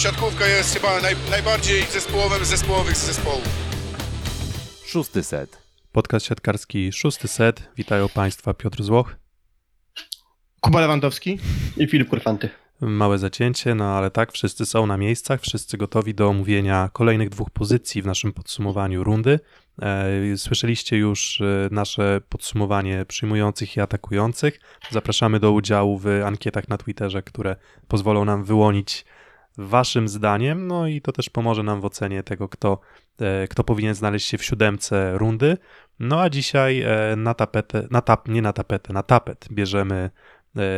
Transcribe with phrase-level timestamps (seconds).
[0.00, 3.48] siatkówka jest chyba naj, najbardziej zespołowym z zespołowych z zespołów.
[4.86, 5.58] Szósty set.
[5.92, 7.70] Podcast siatkarski Szósty Set.
[7.76, 9.16] Witają Państwa Piotr Złoch.
[10.60, 11.38] Kuba Lewandowski.
[11.76, 12.48] I Filip Kurfanty.
[12.80, 17.50] Małe zacięcie, no ale tak, wszyscy są na miejscach, wszyscy gotowi do omówienia kolejnych dwóch
[17.50, 19.40] pozycji w naszym podsumowaniu rundy.
[19.82, 24.60] E, Słyszeliście już e, nasze podsumowanie przyjmujących i atakujących.
[24.90, 27.56] Zapraszamy do udziału w ankietach na Twitterze, które
[27.88, 29.04] pozwolą nam wyłonić
[29.58, 32.80] waszym zdaniem, no i to też pomoże nam w ocenie tego, kto,
[33.20, 35.56] e, kto powinien znaleźć się w siódemce rundy.
[35.98, 40.10] No a dzisiaj e, na tapetę, na tap, nie na tapetę, na tapet bierzemy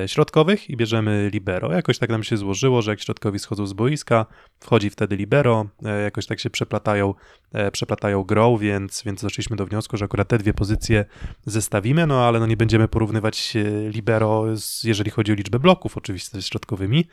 [0.06, 1.72] środkowych i bierzemy libero.
[1.72, 4.26] Jakoś tak nam się złożyło, że jak środkowi schodzą z boiska,
[4.60, 7.14] wchodzi wtedy libero, e, jakoś tak się przeplatają,
[7.52, 11.04] e, przeplatają grą, więc, więc doszliśmy do wniosku, że akurat te dwie pozycje
[11.46, 15.96] zestawimy, no ale no nie będziemy porównywać e, libero, z, jeżeli chodzi o liczbę bloków
[15.96, 17.08] oczywiście ze środkowymi.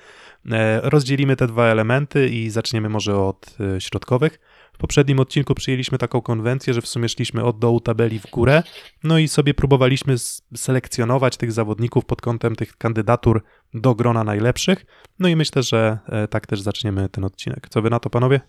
[0.51, 4.39] E, Rozdzielimy te dwa elementy i zaczniemy może od e, środkowych.
[4.79, 8.63] Poprzednim odcinku przyjęliśmy taką konwencję, że w sumie szliśmy od dołu tabeli w górę,
[9.03, 10.15] no i sobie próbowaliśmy
[10.55, 14.85] selekcjonować tych zawodników pod kątem tych kandydatur do grona najlepszych.
[15.19, 17.69] No i myślę, że e, tak też zaczniemy ten odcinek.
[17.69, 18.41] Co wy na to, panowie?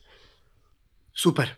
[1.14, 1.48] Super.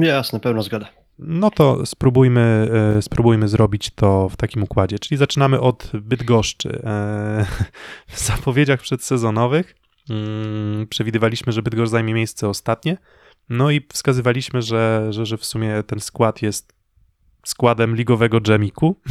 [0.00, 0.88] Jasne, pełna zgoda.
[1.18, 4.98] No to spróbujmy, e, spróbujmy zrobić to w takim układzie.
[4.98, 6.82] Czyli zaczynamy od Bydgoszczy.
[6.84, 7.46] E,
[8.08, 9.76] W zapowiedziach przedsezonowych
[10.10, 12.96] mm, przewidywaliśmy, że Bydgoszcz zajmie miejsce ostatnie.
[13.48, 16.74] No i wskazywaliśmy, że, że, że w sumie ten skład jest
[17.46, 18.96] składem ligowego dżemiku.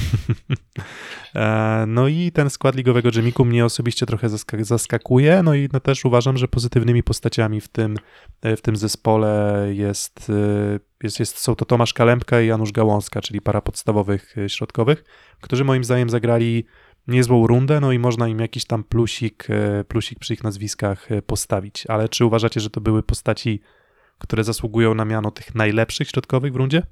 [1.35, 5.79] E, No i ten skład ligowego dżemiku mnie osobiście trochę zaska- zaskakuje, no i no
[5.79, 7.97] też uważam, że pozytywnymi postaciami w tym,
[8.43, 13.41] w tym zespole jest, e, jest, jest, są to Tomasz Kalempka i Janusz Gałązka, czyli
[13.41, 15.03] para podstawowych e, środkowych,
[15.41, 16.65] którzy moim zdaniem zagrali
[17.07, 21.21] niezłą rundę, no i można im jakiś tam plusik, e, plusik przy ich nazwiskach e,
[21.21, 21.85] postawić.
[21.87, 23.61] Ale czy uważacie, że to były postaci,
[24.23, 26.83] które zasługują na miano tych najlepszych środkowych w rundzie?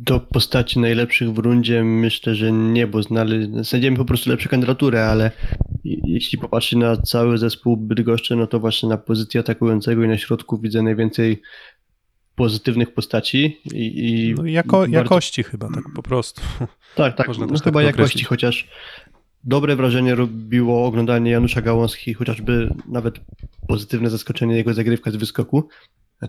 [0.00, 4.98] Do postaci najlepszych w rundzie myślę, że nie, bo znali, znajdziemy po prostu lepsze kandydatury,
[4.98, 5.30] ale
[5.84, 10.58] jeśli popatrzy na cały zespół Bydgoszczy, no to właśnie na pozycji atakującego i na środku
[10.58, 11.42] widzę najwięcej
[12.34, 16.42] pozytywnych postaci i, i No, jako, bardzo- jakości chyba, tak po prostu.
[16.94, 18.68] Tak, tak, Można no tak chyba to jakości, chociaż
[19.44, 23.20] dobre wrażenie robiło oglądanie Janusza Gałązki, chociażby nawet
[23.68, 25.68] pozytywne zaskoczenie jego zagrywka z wyskoku.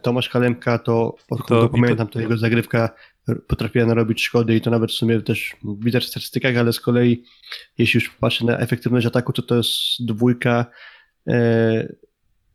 [0.02, 2.90] Tomasz Kalemka to, odkąd to- pamiętam, to jego zagrywka
[3.48, 7.24] potrafiła narobić szkody i to nawet w sumie też widać w statystykach, ale z kolei
[7.78, 10.66] jeśli już patrzę na efektywność ataku, to to jest dwójka
[11.28, 11.94] e,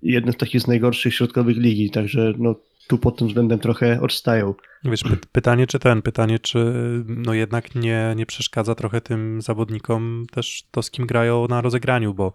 [0.02, 2.54] jeden z takich z najgorszych środkowych ligi, także no
[2.90, 4.54] tu pod tym względem trochę odstają.
[4.84, 6.74] Wiesz, py- pytanie czy ten, pytanie czy
[7.06, 12.14] no jednak nie, nie przeszkadza trochę tym zawodnikom też to, z kim grają na rozegraniu,
[12.14, 12.32] bo,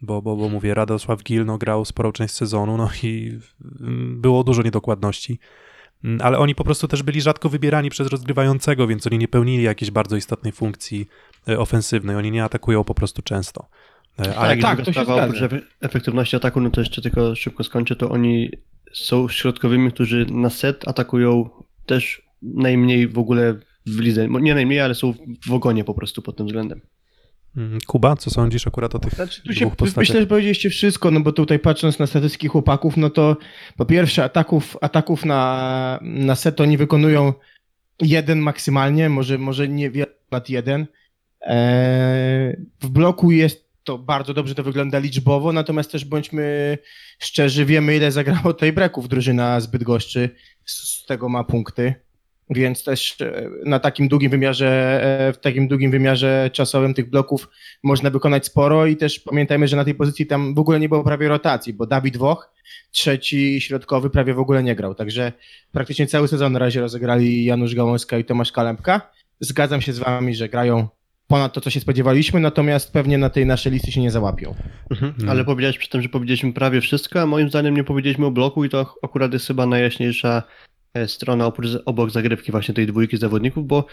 [0.00, 3.38] bo, bo, bo mówię, Radosław Gil no, grał sporą część sezonu, no i
[4.16, 5.38] było dużo niedokładności.
[6.04, 9.62] Mm, Ale oni po prostu też byli rzadko wybierani przez rozgrywającego, więc oni nie pełnili
[9.62, 11.08] jakiejś bardzo istotnej funkcji
[11.48, 12.16] e, ofensywnej.
[12.16, 13.68] Oni nie atakują po prostu często.
[14.18, 15.48] E, Ale Ale tak, tak, to się zgadza.
[15.80, 18.50] efektywności ataku, no to jeszcze tylko szybko skończę, to oni
[18.94, 21.50] są środkowymi, którzy na set atakują
[21.86, 23.54] też najmniej w ogóle
[23.86, 24.28] w lidze.
[24.28, 25.14] Nie najmniej, ale są
[25.46, 26.80] w ogonie po prostu pod tym względem.
[27.56, 29.98] Mm, Kuba, co sądzisz akurat o tych Znaczy, tu się, dwóch postaciach?
[29.98, 33.36] myślę, że powiedzieliście wszystko, no bo tutaj patrząc na statystyki chłopaków, no to
[33.76, 37.32] po pierwsze ataków, ataków na, na set oni wykonują
[38.02, 39.90] jeden maksymalnie, może, może nie
[40.30, 40.86] nad jeden.
[41.40, 46.78] Eee, w bloku jest to bardzo dobrze to wygląda liczbowo, natomiast też bądźmy
[47.18, 50.30] szczerzy, wiemy ile zagrało tiebreaków drużyna z Bydgoszczy,
[50.64, 51.94] z, z tego ma punkty.
[52.50, 57.48] Więc też e, na takim długim wymiarze, e, w takim długim wymiarze czasowym tych bloków
[57.82, 61.04] można wykonać sporo i też pamiętajmy, że na tej pozycji tam w ogóle nie było
[61.04, 62.52] prawie rotacji, bo Dawid Woch,
[62.90, 64.94] trzeci środkowy, prawie w ogóle nie grał.
[64.94, 65.32] Także
[65.72, 69.10] praktycznie cały sezon na razie rozegrali Janusz Gałązka i Tomasz Kalempka.
[69.40, 70.88] Zgadzam się z wami, że grają
[71.34, 74.54] ponad to, co się spodziewaliśmy, natomiast pewnie na tej naszej listy się nie załapią.
[74.90, 75.12] Mhm.
[75.12, 75.30] Hmm.
[75.30, 78.64] Ale powiedziałeś przy tym, że powiedzieliśmy prawie wszystko, a moim zdaniem nie powiedzieliśmy o bloku
[78.64, 80.42] i to akurat jest chyba najjaśniejsza
[80.94, 83.86] e, strona oprócz, obok zagrywki właśnie tej dwójki zawodników, bo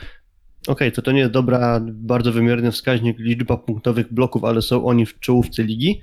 [0.67, 5.05] okej, to to nie jest dobra, bardzo wymierny wskaźnik liczba punktowych bloków, ale są oni
[5.05, 6.01] w czołówce ligi,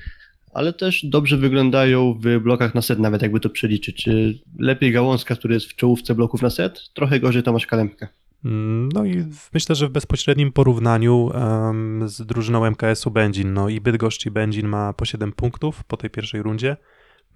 [0.52, 4.04] ale też dobrze wyglądają w blokach na set, nawet jakby to przeliczyć.
[4.04, 8.08] Czy lepiej Gałązka, który jest w czołówce bloków na set, trochę gorzej Tomasz Kalempka.
[8.44, 9.24] No i
[9.54, 14.68] myślę, że w bezpośrednim porównaniu em, z drużyną MKS-u Będzin, no i Bydgoszcz i Będzin
[14.68, 16.76] ma po 7 punktów po tej pierwszej rundzie.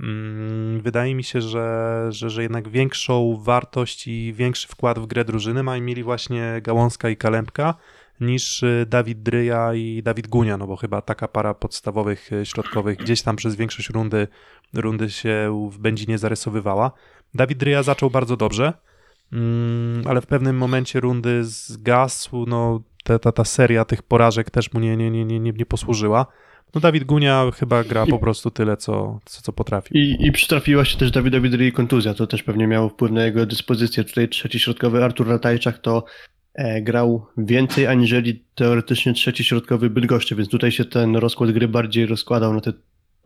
[0.01, 5.25] Mm, Wydaje mi się, że, że, że jednak większą wartość i większy wkład w grę
[5.25, 7.75] drużyny mają mieli właśnie Gałązka i Kalempka.
[8.21, 12.99] niż y, Dawid Dryja i Dawid Gunia, no bo chyba taka para podstawowych y, środkowych
[12.99, 14.29] gdzieś tam przez większość rundy,
[14.75, 16.93] rundy się w Będzinie zarysowywała.
[17.35, 18.73] Dawid Dryja zaczął bardzo dobrze,
[19.32, 24.73] mm, ale w pewnym momencie rundy zgasł, no ta, ta, ta seria tych porażek też
[24.73, 26.26] mu nie, nie, nie, nie, nie nie posłużyła.
[26.75, 29.99] No Dawid Gunia chyba gra po prostu tyle, co, co, co potrafi.
[29.99, 33.46] I, I przytrafiła się też Dawidowi Dryi kontuzja, to też pewnie miało wpływ na jego
[33.46, 34.05] dyspozycję.
[34.05, 36.05] Tutaj trzeci środkowy Artur Ratajczak to
[36.55, 42.06] e, grał więcej aniżeli teoretycznie trzeci środkowy Bydgoszczy, więc tutaj się ten rozkład gry bardziej
[42.06, 42.73] rozkładał na te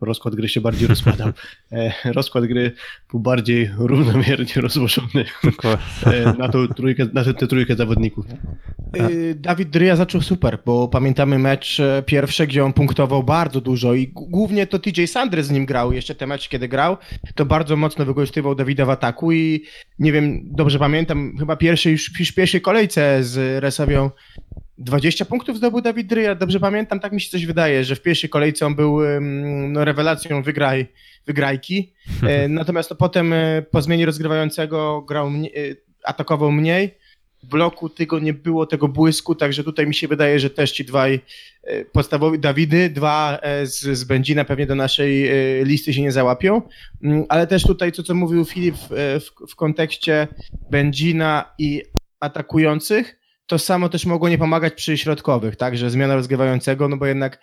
[0.01, 1.33] rozkład gry się bardziej rozkładał.
[1.73, 2.73] E, rozkład gry
[3.11, 5.25] był bardziej równomiernie rozłożony
[6.07, 8.27] e, na, tą trójkę, na tę trójkę zawodników.
[8.97, 13.95] Y, Dawid Dryja zaczął super, bo pamiętamy mecz e, pierwszy, gdzie on punktował bardzo dużo
[13.95, 15.93] i głównie to TJ Sanders z nim grał.
[15.93, 16.97] Jeszcze te mecze, kiedy grał,
[17.35, 19.65] to bardzo mocno wykorzystywał Dawida w ataku i
[19.99, 24.11] nie wiem, dobrze pamiętam, chyba pierwszy już, już w pierwszej kolejce z Resowią
[24.79, 26.35] 20 punktów zdobył Dawid Dryja.
[26.35, 28.99] Dobrze pamiętam, tak mi się coś wydaje, że w pierwszej kolejce on był
[29.69, 30.87] no, rewelacją wygraj,
[31.27, 31.93] wygrajki.
[32.23, 35.31] E, Natomiast to potem e, po zmianie rozgrywającego grał e,
[36.05, 36.95] atakował mniej.
[37.43, 40.85] W bloku tego nie było tego błysku, także tutaj mi się wydaje, że też ci
[40.85, 41.21] dwaj
[41.93, 45.31] podstawowi Dawidy, dwa z, z Będzina pewnie do naszej
[45.65, 46.63] listy się nie załapią,
[47.03, 50.29] Mm, ale też tutaj to, co mówił Filip e, w, w kontekście
[50.71, 51.83] Będzina i
[52.21, 57.07] atakujących, to samo też mogło nie pomagać przy środkowych, tak, że zmiana rozgrywającego, no bo
[57.07, 57.39] jednak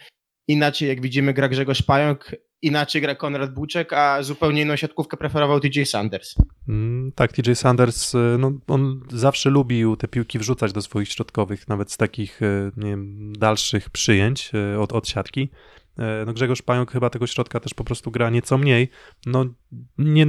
[0.48, 5.60] inaczej, jak widzimy, gra Grzegorz Pająk, inaczej gra Konrad Buczek, a zupełnie inną siatkówkę preferował
[5.60, 6.36] TJ Sanders.
[6.70, 11.68] Mm, Tak, TJ Sanders, y, no, on zawsze lubił te piłki wrzucać do swoich środkowych,
[11.68, 15.50] nawet z takich y, nie wiem, dalszych przyjęć y, od, od siatki.
[16.26, 18.90] No Grzegorz Pająk chyba tego środka też po prostu gra nieco mniej.
[19.26, 19.46] No
[19.98, 20.28] nie,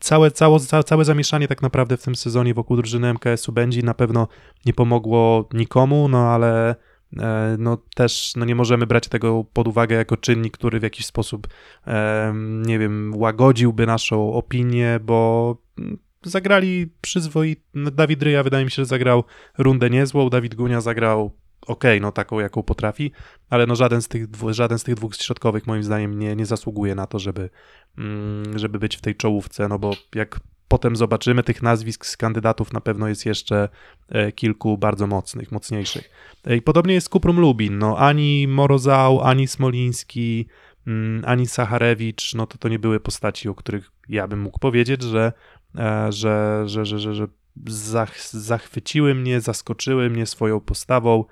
[0.00, 4.28] całe, całe, całe, zamieszanie tak naprawdę w tym sezonie wokół drużyny MKS-u będzie na pewno
[4.66, 6.74] nie pomogło nikomu, no ale
[7.18, 11.06] e, no też no nie możemy brać tego pod uwagę jako czynnik, który w jakiś
[11.06, 11.48] sposób
[11.84, 17.60] em, nie wiem, łagodziłby naszą opinię, bo mm, zagrali przyzwoit.
[17.74, 19.24] no, Dawid Ryja wydaje mi się, że zagrał
[19.58, 23.12] rundę niezłą, Dawid Gunia zagrał okej, no taką jaką potrafi,
[23.50, 26.94] ale no żaden z tych, żaden z tych dwóch środkowych moim zdaniem nie, nie zasługuje
[26.94, 27.50] na to, żeby,
[27.98, 32.72] mm, żeby być w tej czołówce, no bo jak potem zobaczymy tych nazwisk z kandydatów,
[32.72, 33.68] na pewno jest jeszcze
[34.08, 36.10] e, kilku bardzo mocnych, mocniejszych.
[36.44, 40.46] E, I podobnie jest z Kuprum Lubin, no ani Morozał, ani Smoliński,
[40.86, 45.02] mm, ani Sacharewicz, no to to nie były postaci, o których ja bym mógł powiedzieć,
[45.02, 45.32] że,
[45.78, 47.26] e, że, że, że, że, że
[47.66, 51.24] zach, zachwyciły mnie, zaskoczyły mnie swoją postawą.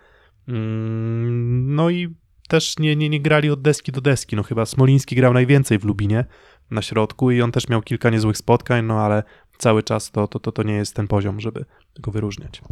[0.50, 2.14] Mm, No i
[2.48, 4.36] też nie, nie, nie grali od deski do deski.
[4.36, 6.24] No chyba Smoliński grał najwięcej w Lubinie
[6.70, 9.22] na środku i on też miał kilka niezłych spotkań, no ale
[9.58, 11.64] cały czas to, to, to, to nie jest ten poziom, żeby
[12.00, 12.62] go wyróżniać.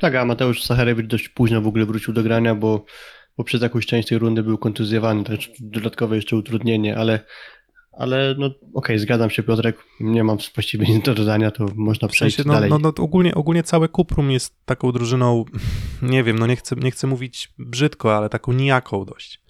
[0.00, 2.84] Tak, a Mateusz Sacharewicz dość późno w ogóle wrócił do grania, bo,
[3.36, 7.20] bo przez jakąś część tej rundy był kontuzjowany, też dodatkowe jeszcze utrudnienie, ale,
[7.92, 12.10] ale no okej, zgadzam się Piotrek, nie mam właściwie nic do dodania, to można W
[12.10, 12.70] przejść sensie, no, dalej.
[12.70, 15.44] no, no ogólnie, ogólnie całe Kuprum jest taką drużyną,
[16.02, 19.42] nie wiem, no nie chcę, nie chcę mówić brzydko, ale taką nijaką dość.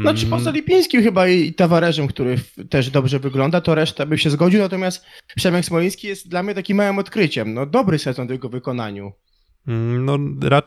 [0.00, 4.18] Znaczy Mm, poza Lipińskim chyba i Tawareżem, który w- też dobrze wygląda, to reszta by
[4.18, 5.04] się zgodził, natomiast
[5.36, 7.54] Przemek Smoliński jest dla mnie takim małym odkryciem.
[7.54, 9.12] No dobry sezon w jego wykonaniu.
[9.68, 10.18] Mm, No,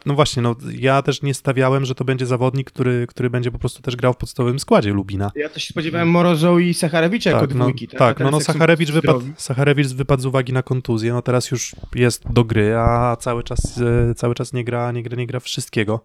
[0.06, 3.60] no właśnie, no, ja też nie stawiałem, że to będzie zawodnik, który, który będzie po
[3.60, 5.32] prostu też grał w podstawowym składzie Lubina.
[5.36, 7.88] Ja też się spodziewałem Morozą i Sacharewicza jako Tak, no, dwójki.
[7.88, 11.76] tak, A no, no Sacharewicz, wypadł, Sacharewicz wypadł z uwagi na kontuzję, no teraz już
[11.96, 15.40] jest do gry, a cały czas, e, cały czas nie gra, nie gra, nie gra
[15.40, 16.04] wszystkiego.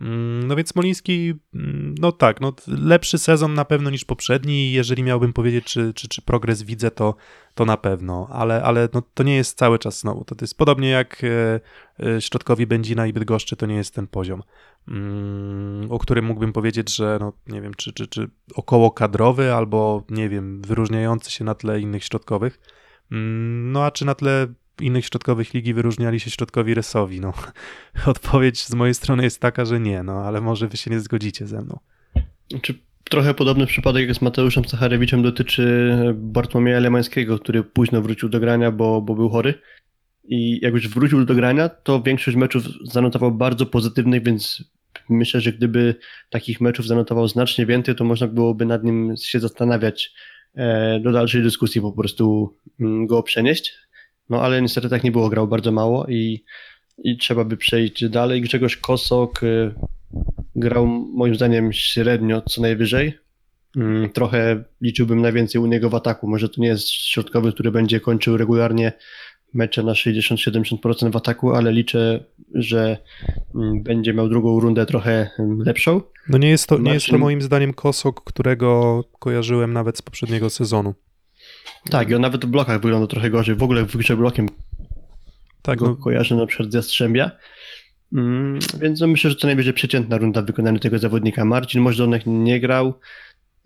[0.00, 5.02] Mm, No więc Smoliński, mm, no tak, no lepszy sezon na pewno niż poprzedni, jeżeli
[5.02, 7.14] miałbym powiedzieć, czy, czy, czy progres widzę, to,
[7.54, 10.88] to na pewno, ale, ale no, to nie jest cały czas znowu, to, jest podobnie
[10.88, 11.60] jak e,
[12.06, 14.42] e, środkowi Będzina i Bydgoszczy, to nie jest ten poziom,
[14.88, 20.04] mm, o którym mógłbym powiedzieć, że no nie wiem, czy, czy, czy około kadrowy, albo
[20.10, 22.58] nie wiem, wyróżniający się na tle innych środkowych,
[23.12, 24.46] Mm, no a czy na tle
[24.80, 27.20] innych środkowych ligi wyróżniali się środkowi resowi?
[27.20, 27.32] No,
[28.06, 31.46] odpowiedź z mojej strony jest taka, że nie, no ale może wy się nie zgodzicie
[31.46, 31.78] ze mną.
[32.62, 32.78] Czy
[33.10, 38.70] trochę podobny przypadek jak z Mateuszem Sacharewiczem dotyczy Bartłomieja Lemańskiego, który późno wrócił do grania,
[38.70, 39.54] bo, bo był chory.
[40.24, 44.64] I jak już wrócił do grania, to większość meczów zanotował bardzo pozytywnych, więc
[45.08, 45.94] myślę, że gdyby
[46.30, 50.12] takich meczów zanotował znacznie więcej, to można byłoby nad nim się zastanawiać
[50.54, 53.74] e, do dalszej dyskusji, po prostu mm, go przenieść.
[54.30, 56.44] No ale niestety tak nie było, grał bardzo mało i,
[56.98, 58.40] i trzeba by przejść dalej.
[58.40, 59.74] Grzegorz Kosok e,
[60.56, 63.18] grał moim zdaniem średnio, co najwyżej.
[63.76, 66.28] Mm, Trochę liczyłbym najwięcej u niego w ataku.
[66.28, 68.92] Może to nie jest środkowy, który będzie kończył regularnie
[69.54, 72.98] mecze na 60-70% w ataku, ale liczę, że
[73.54, 76.00] mm, będzie miał drugą rundę trochę mm, lepszą.
[76.28, 80.50] No nie jest to, nie jest to moim zdaniem Kosok, którego kojarzyłem nawet z poprzedniego
[80.50, 80.94] sezonu.
[81.90, 83.54] Tak, i on nawet w blokach wygląda trochę gorzej.
[83.54, 84.48] W ogóle w grze blokiem
[85.62, 87.30] Tak, go no, kojarzę na przykład z Jastrzębia.
[88.14, 91.44] Mm, więc no myślę, że to najwyżej przeciętna runda w wykonaniu tego zawodnika.
[91.44, 92.94] Marcin Możdonek nie grał.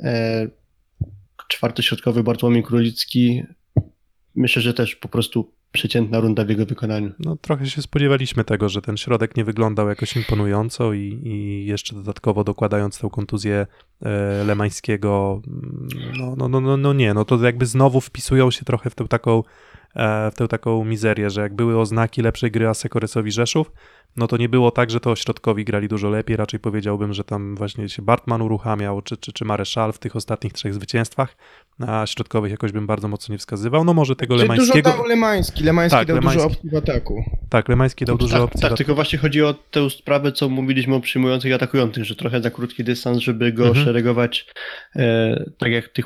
[0.01, 0.49] E,
[1.49, 3.43] czwarty środkowy Bartłomiej Królicki.
[4.35, 7.13] Myślę, że też po prostu przeciętna runda w jego wykonaniu.
[7.19, 11.95] no trochę się spodziewaliśmy tego, że ten środek nie wyglądał jakoś imponująco i, i jeszcze
[11.95, 13.67] dodatkowo dokładając tę kontuzję
[14.03, 15.89] e, Lemańskiego, mm,
[16.19, 19.09] no, no, no, no, no nie, no to jakby znowu wpisują się trochę w tę
[19.09, 19.43] taką
[19.95, 23.73] w tę taką mizerię, że jak były oznaki lepszej gry Asekoresowi Rzeszów,
[24.17, 27.57] no to nie było tak, że to środkowi grali dużo lepiej, raczej powiedziałbym, że tam
[27.57, 31.37] właśnie się Bartman uruchamiał, czy, czy, czy Mareszal w tych ostatnich trzech zwycięstwach,
[31.87, 35.07] a środkowych jakoś bym bardzo mocno nie wskazywał, no może tego Czy dużo Lemańskiego, dał
[35.07, 35.65] Lemański.
[35.65, 36.53] Lemański Tak, dał dużo Lemański.
[36.57, 37.25] opcji w ataku.
[37.49, 38.61] tak, Lemański dał dużo tak, opcji.
[38.61, 42.43] tak, tylko właśnie chodzi o tę sprawę, co mówiliśmy o przyjmujących i atakujących, że trochę
[42.43, 43.85] za krótki dystans, żeby go Mhm.
[43.87, 44.47] szeregować,
[44.97, 46.05] e, tak jak tych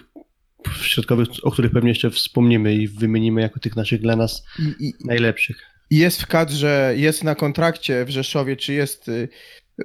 [0.83, 4.95] środkowych, o których pewnie jeszcze wspomnimy i wymienimy jako tych naszych dla nas I, i,
[5.05, 5.57] najlepszych.
[5.91, 9.29] jest w kadrze, jest na kontrakcie w Rzeszowie, czy jest y,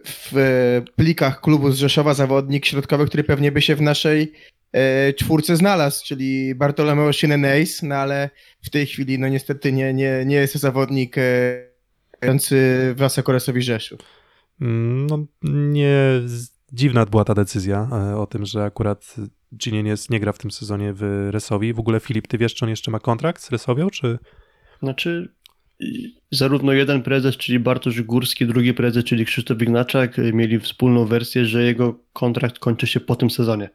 [0.05, 4.33] w e, plikach klubu z Rzeszowa zawodnik środkowy, który pewnie by się w naszej
[4.71, 8.29] e, czwórce znalazł, czyli Bartolomeo Sieneneis, no ale
[8.61, 11.15] w tej chwili no niestety nie, nie, nie jest to zawodnik
[12.21, 12.55] grający
[12.97, 13.99] w Asekoresowi Rzeszów.
[14.61, 15.91] Mm, No, nie,
[16.73, 19.15] dziwna była ta decyzja e, o tym, że akurat
[19.55, 21.73] Ginienies nie gra w tym sezonie w Resowi.
[21.73, 24.19] W ogóle Filip, ty wiesz, czy on jeszcze ma kontrakt z Resowią, czy...
[24.79, 25.29] Znaczy,
[26.31, 31.45] zarówno jeden prezes, czyli Bartosz Górski, drugi prezes, czyli Krzysztof Ignaczak, y, mieli wspólną wersję,
[31.45, 33.69] że jego kontrakt kończy się po tym sezonie.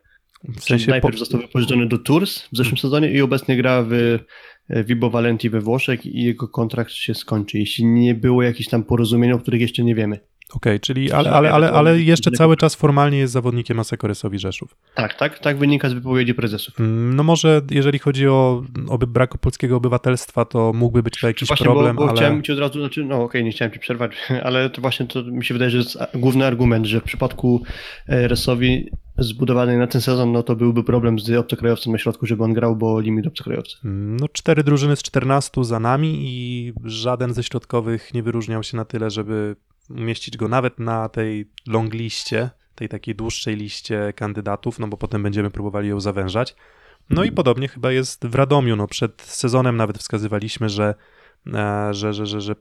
[0.45, 3.93] W sensie po, najpierw został wypożyczony do Tours w zeszłym sezonie i obecnie gra w
[3.93, 8.85] e, Vibo Valenti we Włoszech i jego kontrakt się skończy, jeśli nie było jakichś tam
[8.85, 10.21] porozumień, o których jeszcze nie wiemy.
[10.57, 14.77] Okej, czyli, ale, ale, ale, ale jeszcze cały czas formalnie jest zawodnikiem Asekoresowi Rzeszów.
[14.95, 16.81] Tak, tak, tak wynika z wypowiedzi prezesów.
[16.81, 21.49] Mm, No może jeżeli chodzi o, o brak polskiego obywatelstwa, to mógłby być to jakiś
[21.49, 22.17] Właśnie, problem, bo, bo ale...
[22.17, 24.13] chciałem ci od razu, znaczy, no okej, nie chciałem ci przerwać,
[24.45, 27.63] ale to właśnie to mi się wydaje, że jest główny argument, że w przypadku
[28.09, 32.45] e, Resowi zbudowanej na ten sezon, no to byłby problem z obcokrajowcem na środku, żeby
[32.45, 33.77] on grał, bo limit obcokrajowca.
[33.85, 38.77] Mm, No, cztery drużyny z 14 za nami i żaden ze środkowych nie wyróżniał się
[38.77, 39.57] na tyle, żeby
[39.91, 45.23] umieścić go nawet na tej long liście, tej takiej dłuższej liście kandydatów, no bo potem
[45.23, 46.55] będziemy próbowali ją zawężać.
[47.11, 48.77] No i podobnie chyba jest w Radomiu.
[48.77, 50.95] No przed sezonem nawet wskazywaliśmy, że,
[51.55, 52.55] e, że, że, że, że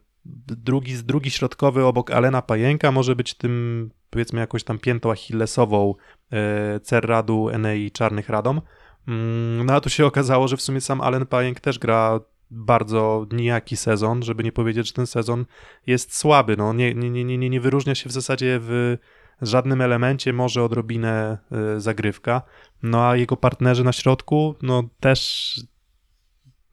[0.48, 5.96] drugi, drugi środkowy obok Alena Pajęka może być tym, powiedzmy, jakąś tam piętą achillesową
[6.32, 8.62] e, Cerradu, Enei Czarnych Radom.
[9.08, 12.20] Mm, No a tu się okazało, że w sumie sam Allen Pajęk też gra
[12.52, 15.46] bardzo nijaki sezon, żeby nie powiedzieć, że ten sezon
[15.88, 16.58] jest słaby.
[16.58, 18.98] No, nie, nie, nie, nie, nie wyróżnia się w zasadzie w
[19.42, 21.38] żadnym elemencie, może odrobinę
[21.76, 22.42] y, zagrywka.
[22.84, 25.54] No a jego partnerzy na środku, no też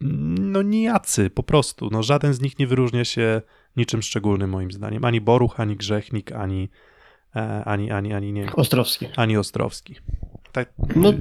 [0.00, 1.88] no nijacy po prostu.
[1.92, 3.42] No, żaden z nich nie wyróżnia się
[3.76, 5.04] niczym szczególnym moim zdaniem.
[5.04, 6.68] Ani Boruch, ani Grzechnik, ani,
[7.36, 9.06] e, ani, ani, ani, nie, Ostrowski.
[9.16, 9.94] ani Ostrowski.
[10.52, 11.12] Tak, No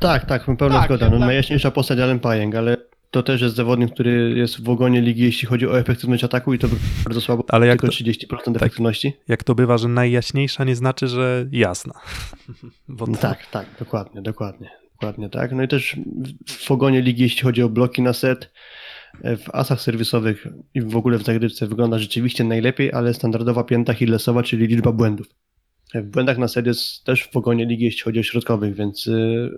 [0.00, 1.06] tak, tak, pełna Tak, zgoda.
[1.10, 1.26] No, tak.
[1.26, 2.76] najjaśniejsza postać Allen Pajęk, ale
[3.10, 6.58] to też jest zawodnik, który jest w ogonie ligi, jeśli chodzi o efektywność ataku i
[6.58, 6.68] to
[7.04, 9.12] bardzo słabo, Ale jak tylko to- 30% efektywności.
[9.28, 11.94] jak to bywa, że najjaśniejsza nie znaczy, że jasna.
[12.88, 14.70] Bo to, Tak, tak, dokładnie, dokładnie.
[14.92, 15.52] Dokładnie tak.
[15.52, 15.96] No i też
[16.48, 18.50] w- ogonie ligi, jeśli chodzi o bloki na set,
[19.22, 23.94] e, w asach serwisowych i w ogóle w zagrywce wygląda rzeczywiście najlepiej, ale standardowa pięta
[23.94, 25.26] Hillesowa, czyli liczba błędów.
[25.94, 29.06] E, W błędach na set jest też w ogonie ligi, jeśli chodzi o środkowych, więc
[29.06, 29.50] y,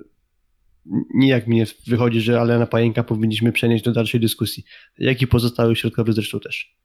[1.15, 4.65] nijak mi nie wychodzi, że Alena Pajęka powinniśmy przenieść do dalszej dyskusji.
[4.99, 6.77] Jak i pozostałych środkowych zresztą też.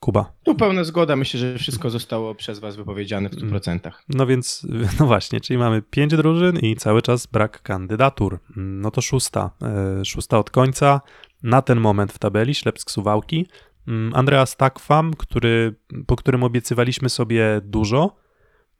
[0.00, 0.32] Kuba.
[0.42, 3.90] Tu pełna zgoda, myślę, że wszystko zostało przez was wypowiedziane w 100%.
[4.08, 4.66] No więc,
[5.00, 8.38] no właśnie, czyli mamy pięć drużyn i cały czas brak kandydatur.
[8.56, 11.00] No to szósta, e, szósta od końca.
[11.42, 13.46] Na ten moment w tabeli Ślepsk Suwałki.
[13.88, 15.74] Mm, Andreas Takwam, który,
[16.06, 18.16] po którym obiecywaliśmy sobie dużo.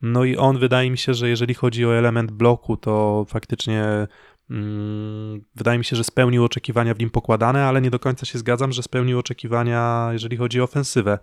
[0.03, 4.07] No i on wydaje mi się, że jeżeli chodzi o element bloku, to faktycznie
[4.51, 8.39] mm, wydaje mi się, że spełnił oczekiwania w nim pokładane, ale nie do końca się
[8.39, 11.19] zgadzam, że spełnił oczekiwania, jeżeli chodzi o ofensywę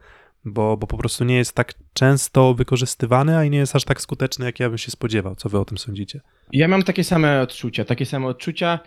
[0.46, 4.02] bo, bo po prostu nie jest tak często wykorzystywany, a i nie jest aż tak
[4.02, 5.36] skuteczny, jak ja bym się spodziewał.
[5.36, 6.22] Co wy o tym sądzicie?
[6.54, 8.80] Ja mam takie same odczucia, takie same odczucia.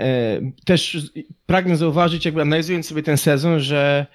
[0.00, 0.98] E, Też
[1.46, 4.06] pragnę zauważyć, jakby analizując sobie ten sezon, że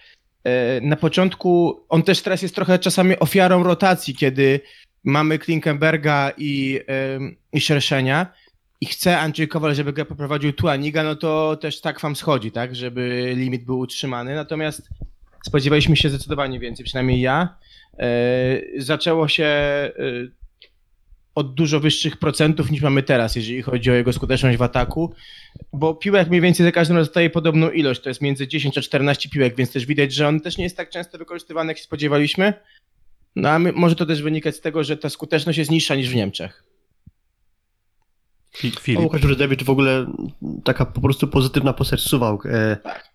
[0.44, 4.60] e, na początku on też teraz jest trochę czasami ofiarą rotacji, kiedy
[5.04, 8.34] mamy Klinkenberga i, em, i Szerszenia
[8.82, 12.76] i chce Andrzej Kowal, żeby go poprowadził Tuaniga, no to też tak wam schodzi, tak,
[12.76, 14.36] żeby limit był utrzymany.
[14.36, 14.90] Natomiast
[15.46, 17.58] spodziewaliśmy się zdecydowanie więcej, przynajmniej ja.
[18.00, 19.92] E, zaczęło się e,
[21.36, 25.14] od dużo wyższych procentów niż mamy teraz, jeżeli chodzi o jego skuteczność w ataku,
[25.74, 28.82] bo piłek mniej więcej za każdym razem dostaje podobną ilość, to jest między 10 a
[28.82, 31.84] 14 piłek, więc też widać, że on też nie jest tak często wykorzystywany, jak się
[31.84, 32.54] spodziewaliśmy.
[33.40, 36.10] No a my, może to też wynikać z tego, że ta skuteczność jest niższa niż
[36.10, 36.64] w Niemczech.
[38.58, 39.02] Filip.
[39.02, 40.06] Łukasz Rudewicz w ogóle
[40.64, 42.46] taka po prostu pozytywna postać Suwałk.
[42.46, 43.10] E, Tak.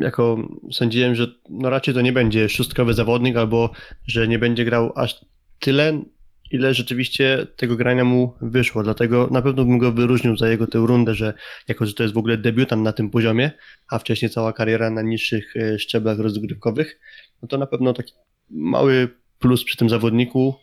[0.00, 3.70] Jako sądziłem, że no raczej to nie będzie szóstkowy zawodnik, albo
[4.06, 5.24] że nie będzie grał aż
[5.58, 6.02] tyle,
[6.50, 8.82] ile rzeczywiście tego grania mu wyszło.
[8.82, 11.34] Dlatego na pewno bym go wyróżnił za jego tę rundę, że
[11.68, 13.50] jako, że to jest w ogóle debiutant na tym poziomie,
[13.88, 17.00] a wcześniej cała kariera na niższych e, szczeblach rozgrywkowych,
[17.42, 18.12] no to na pewno taki
[18.50, 19.08] mały
[19.38, 20.54] plus przy tym zawodniku,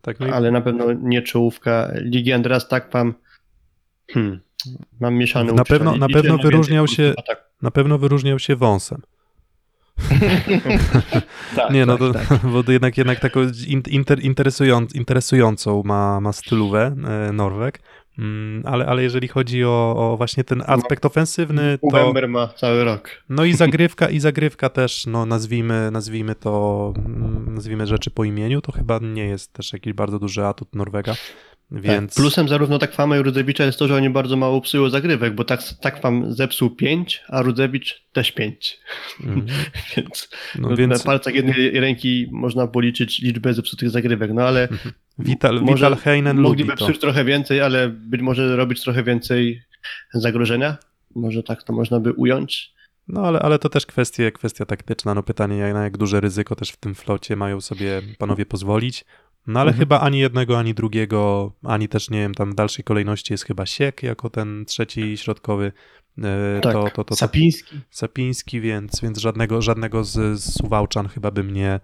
[0.00, 2.32] Tak, no ale na pewno nie czołówka ligi.
[2.32, 3.14] A teraz tak mam.
[4.12, 4.40] Hmm,
[5.00, 7.42] mam mieszane Na pewno- na pewno wyróżniał się- w ataku.
[7.62, 9.02] na pewno wyróżniał się wąsem.
[11.56, 12.46] Tak, Nie, no tak, to, tak.
[12.66, 16.96] bo jednak, jednak taką in- inter, interesują, interesującą ma, ma stylówę
[17.28, 17.84] e, Norweg, mm,
[18.64, 23.10] ale, ale jeżeli chodzi o, o właśnie ten aspekt ofensywny, to November ma cały rok.
[23.28, 28.60] no i zagrywka, i zagrywka też, no nazwijmy, nazwijmy to, mm, nazwijmy rzeczy po imieniu,
[28.60, 31.14] to chyba nie jest też jakiś bardzo duży atut Norwega,
[31.72, 32.14] więc...
[32.14, 32.22] Tak.
[32.22, 35.62] Plusem zarówno Takwama i Rudzewicza jest to, że oni bardzo mało psują zagrywek, bo tak,
[35.80, 38.80] Takwam zepsuł 5, a Rudzewicz też 5.
[39.20, 39.46] Mhm.
[39.96, 44.30] Więc, No na więc palcach jednej ręki można policzyć liczbę zepsutych zagrywek.
[44.34, 44.68] No ale
[45.18, 49.62] Vital, może Vital Heinen mogliby psuć trochę więcej, ale być może robić trochę więcej
[50.14, 50.76] zagrożenia.
[51.14, 52.74] Może tak to można by ująć.
[53.08, 55.14] No ale, ale to też kwestie, kwestia taktyczna.
[55.14, 59.04] No pytanie, na jak duże ryzyko też w tym flocie mają sobie panowie pozwolić.
[59.46, 59.78] No ale Mhm.
[59.80, 63.66] chyba ani jednego, ani drugiego, ani też nie wiem, tam w dalszej kolejności jest chyba
[63.66, 65.72] Siek jako ten trzeci środkowy.
[66.18, 66.72] E, Tak.
[66.72, 67.76] To, to, to, Sapiński.
[67.90, 71.80] Sapiński, więc, więc żadnego, żadnego z, z Suwałczan chyba bym nie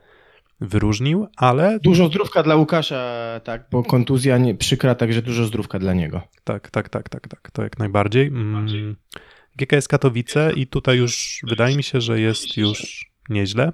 [0.60, 5.94] wyróżnił, ale Dużo zdrówka dla Łukasza, tak, bo kontuzja nie, przykra, także dużo zdrówka dla
[5.94, 6.22] niego.
[6.44, 8.26] Tak, tak, tak, tak, tak, to jak najbardziej.
[8.26, 8.96] Mm,
[9.56, 13.72] GKS Katowice i tutaj już wydaje mi się, że jest już nieźle,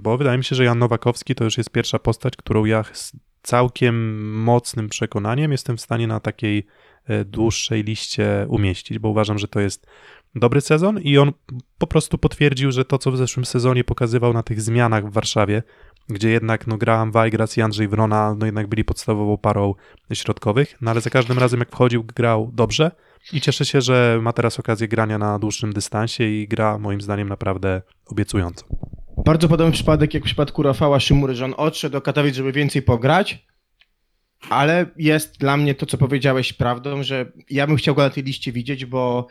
[0.00, 3.12] bo wydaje mi się, że Jan Nowakowski to już jest pierwsza postać, którą ja z
[3.42, 6.66] całkiem mocnym przekonaniem jestem w stanie na takiej
[7.04, 9.86] e, dłuższej liście umieścić, bo uważam, że to jest
[10.34, 11.32] dobry sezon i on
[11.78, 15.62] po prostu potwierdził, że to, co w zeszłym sezonie pokazywał na tych zmianach w Warszawie,
[16.08, 19.74] gdzie jednak no, Graham Weigras i Andrzej Wrona no, jednak byli podstawową parą
[20.12, 22.90] środkowych, no ale za każdym razem jak wchodził, grał dobrze
[23.32, 27.28] i cieszę się, że ma teraz okazję grania na dłuższym dystansie i gra moim zdaniem
[27.28, 28.64] naprawdę obiecująco.
[29.28, 32.82] Bardzo podobny przypadek jak w przypadku Rafała Szymury, że on odszedł do Katowic, żeby więcej
[32.82, 33.46] pograć,
[34.50, 38.22] ale jest dla mnie to, co powiedziałeś prawdą, że ja bym chciał go na tej
[38.22, 39.26] liście widzieć, bo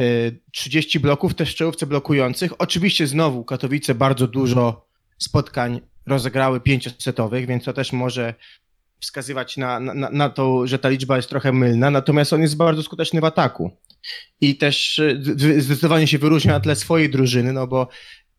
[0.00, 2.52] y, 30 bloków też w czołówce blokujących.
[2.58, 4.86] Oczywiście znowu Katowice bardzo dużo
[5.18, 8.34] spotkań rozegrały pięciosetowych, więc to też może
[9.00, 12.82] wskazywać na, na, na to, że ta liczba jest trochę mylna, natomiast on jest bardzo
[12.82, 13.70] skuteczny w ataku.
[14.40, 15.20] I też y,
[15.58, 17.88] zdecydowanie się wyróżnia na tle swojej drużyny, no bo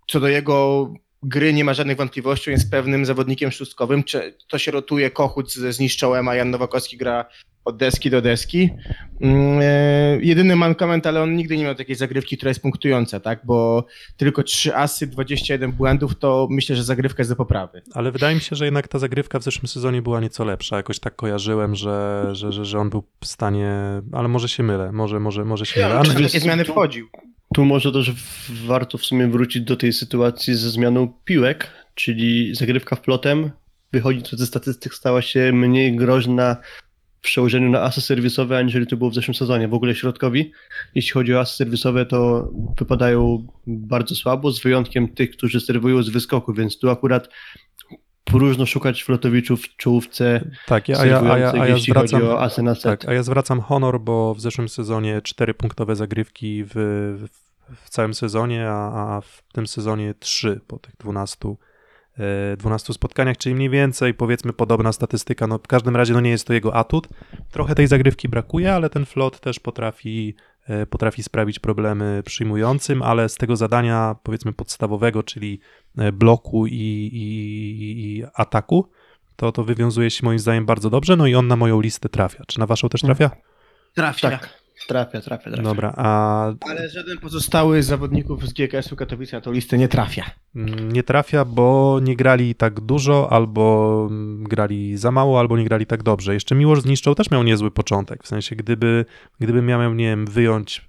[0.07, 0.89] co do jego
[1.23, 4.03] gry nie ma żadnych wątpliwości, jest pewnym zawodnikiem szóstkowym.
[4.03, 7.25] Czy to się rotuje Kochut ze zniszczołem, a Jan Nowakowski gra
[7.65, 8.69] od deski do deski.
[9.21, 13.39] Mm, e, jedyny mankament, ale on nigdy nie miał takiej zagrywki, która jest punktująca, tak?
[13.43, 13.85] Bo
[14.17, 17.81] tylko 3 asy, 21 błędów, to myślę, że zagrywka jest do poprawy.
[17.93, 20.77] Ale wydaje mi się, że jednak ta zagrywka w zeszłym sezonie była nieco lepsza.
[20.77, 23.71] Jakoś tak kojarzyłem, że, że, że, że on był w stanie,
[24.11, 25.93] ale może się mylę, może, może, może się mylę.
[25.93, 27.07] Ja, Ale, takie zmiany wchodził.
[27.55, 28.11] Tu może też
[28.65, 33.51] warto w sumie wrócić do tej sytuacji ze zmianą piłek, czyli zagrywka w plotem.
[33.93, 36.57] Wychodzi to ze statystyk stała się mniej groźna
[37.17, 39.67] w przełożeniu na asy serwisowe, aniżeli to było w zeszłym sezonie.
[39.67, 40.51] W ogóle środkowi,
[40.95, 46.09] jeśli chodzi o asy serwisowe, to wypadają bardzo słabo, z wyjątkiem tych, którzy serwują z
[46.09, 47.29] wyskoku, więc tu akurat
[48.23, 52.21] próżno szukać flotowiczów w czołówce tak, ja, a, ja, a, ja, a ja jeśli zwracam,
[52.21, 52.83] chodzi o asy na set.
[52.83, 57.44] Tak, a ja zwracam honor, bo w zeszłym sezonie 4 punktowe zagrywki w, w,
[57.75, 61.55] w całym sezonie, a, a w tym sezonie 3 po tych 12,
[62.17, 65.47] e, 12 spotkaniach, czyli mniej więcej powiedzmy podobna statystyka.
[65.47, 67.07] No, w każdym razie no, nie jest to jego atut.
[67.51, 70.35] Trochę tej zagrywki brakuje, ale ten flot też potrafi,
[70.67, 75.59] e, potrafi sprawić problemy przyjmującym, ale z tego zadania powiedzmy podstawowego, czyli
[75.97, 78.89] e, bloku i, i, i ataku,
[79.35, 82.43] to, to wywiązuje się moim zdaniem bardzo dobrze, no i on na moją listę trafia.
[82.47, 83.31] Czy na waszą też trafia?
[83.93, 84.29] Trafia.
[84.29, 84.64] Tak.
[84.87, 85.63] Trafia, trafia, trafia.
[85.63, 90.25] Dobra, a Ale żaden pozostały z zawodników z GKS-u Katowice na tą listę nie trafia.
[90.55, 95.65] mm, nie trafia, bo nie grali tak dużo, albo mm, grali za mało, albo nie
[95.65, 96.33] grali tak dobrze.
[96.33, 99.05] Jeszcze Miłosz zniszczał też miał niezły początek, w sensie gdyby,
[99.39, 100.85] gdyby miał, nie wiem, wyjąć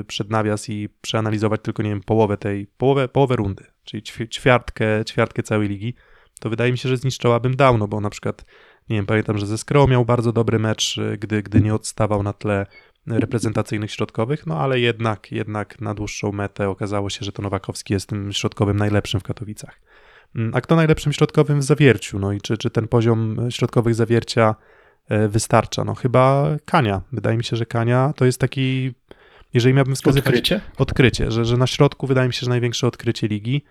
[0.00, 4.28] e, przed nawias i przeanalizować tylko, nie wiem, połowę tej, połowę, połowę rundy, czyli ćwi-
[4.28, 5.94] ćwiartkę, ćwiartkę całej ligi,
[6.40, 8.44] to wydaje mi się, że zniszczałabym dawno, bo na przykład,
[8.88, 12.22] nie wiem, pamiętam, że ze Skro miał bardzo dobry mecz, e, gdy, gdy nie odstawał
[12.22, 12.66] na tle
[13.06, 18.08] reprezentacyjnych środkowych, no ale jednak, jednak na dłuższą metę okazało się, że to Nowakowski jest
[18.08, 19.80] tym środkowym najlepszym w Katowicach.
[20.36, 22.18] Mm, A kto najlepszym środkowym w zawierciu?
[22.18, 24.54] No i czy, czy ten poziom środkowych zawiercia
[25.08, 25.84] e, wystarcza?
[25.84, 27.02] No chyba Kania.
[27.12, 28.92] Wydaje mi się, że Kania to jest taki,
[29.54, 30.60] jeżeli miałbym wskazywać Odkrycie?
[30.78, 33.64] odkrycie, że, że na środku wydaje mi się, że największe odkrycie ligi,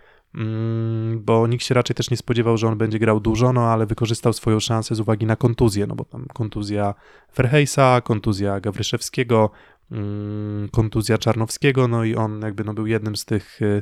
[1.15, 4.33] bo nikt się raczej też nie spodziewał, że on będzie grał dużo, no ale wykorzystał
[4.33, 6.93] swoją szansę z uwagi na kontuzję, no bo tam kontuzja
[7.33, 9.49] Ferhejsa, kontuzja Gawryszewskiego,
[9.91, 13.81] mm, kontuzja Czarnowskiego, no i on jakby no, był jednym z tych y,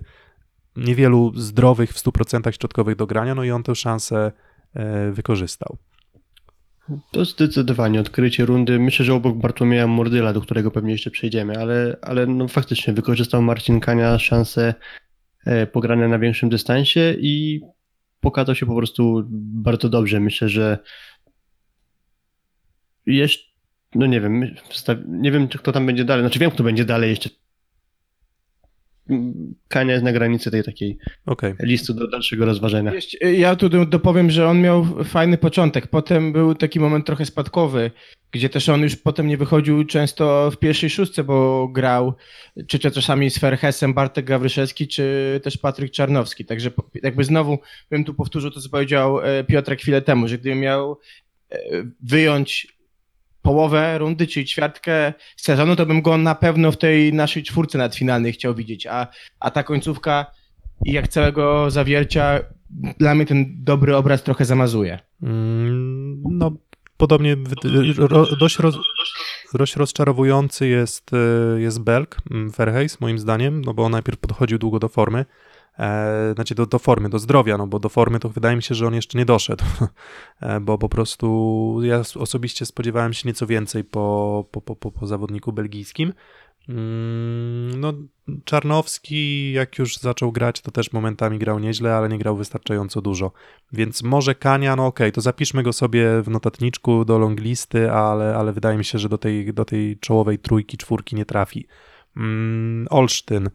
[0.76, 4.32] niewielu zdrowych w 100% środkowych do grania, no i on tę szansę
[4.74, 5.78] e, wykorzystał.
[7.12, 8.80] To zdecydowanie odkrycie rundy.
[8.80, 13.42] Myślę, że obok Bartłomieja Mordyla, do którego pewnie jeszcze przejdziemy, ale, ale no faktycznie wykorzystał
[13.42, 14.74] Marcin Kania szansę
[15.46, 17.62] e, pogrania na większym dystansie i
[18.20, 20.20] pokazał się po prostu bardzo dobrze.
[20.20, 20.78] Myślę, że
[23.06, 23.50] jeszcze,
[23.96, 24.56] no nie wiem,
[25.08, 26.24] nie wiem, kto tam będzie dalej.
[26.24, 27.30] Znaczy wiem, kto będzie dalej jeszcze.
[29.68, 31.54] Kania jest na granicy tej takiej Okej.
[31.60, 32.94] listy do dalszego rozważenia.
[32.94, 35.88] Jeszcze, Ja tu do- dopowiem, że on miał fajny początek.
[35.88, 37.92] Potem był taki moment trochę spadkowy,
[38.32, 42.14] gdzie też on już potem nie wychodził często w pierwszej szóstce, bo grał
[42.68, 46.46] czy to czasami z Ferhesem, Bartek Gawryszewski, czy też Patryk Czarnowski.
[46.46, 46.72] Także
[47.04, 50.98] jakby znowu bym tu powtórzył to, co powiedział e, Piotrek chwilę temu, że gdybym miał
[51.52, 51.58] e,
[52.04, 52.79] wyjąć
[53.42, 58.34] połowę rundy, czyli ćwiartkę sezonu, to bym go na pewno w tej naszej czwórce nadfinalnej
[58.34, 59.08] chciał widzieć, a,
[59.40, 60.26] a ta końcówka
[60.86, 62.40] i jak całego zawiercia
[63.00, 65.00] dla mnie ten dobry obraz trochę zamazuje.
[65.24, 66.52] Mm, No,
[66.98, 68.76] podobnie w- ro, dość, roz,
[69.54, 74.58] dość rozczarowujący jest, e, jest Belk, mm, Verhees, moim zdaniem, no bo on najpierw podchodził
[74.58, 75.26] długo do formy,
[75.80, 78.76] e, znaczy do, do formy, do zdrowia, no bo do formy to wydaje mi się,
[78.76, 79.64] że on jeszcze nie doszedł,
[80.42, 85.08] e, bo po prostu ja osobiście spodziewałem się nieco więcej po, po, po, po, po
[85.08, 86.14] zawodniku belgijskim.
[86.70, 87.94] Mm, No,
[88.46, 93.32] Czarnowski, jak już zaczął grać, to też momentami grał nieźle, ale nie grał wystarczająco dużo.
[93.74, 98.54] Więc może Kania, no okej, to zapiszmy go sobie w notatniczku do longlisty, ale, ale
[98.54, 101.68] wydaje mi się, że do tej, do tej czołowej trójki, czwórki nie trafi.
[102.18, 103.50] Mm, Olsztyn,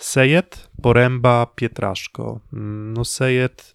[0.00, 2.40] Sejet, Poręba, Pietraszko.
[2.52, 3.74] Mm, No Sejet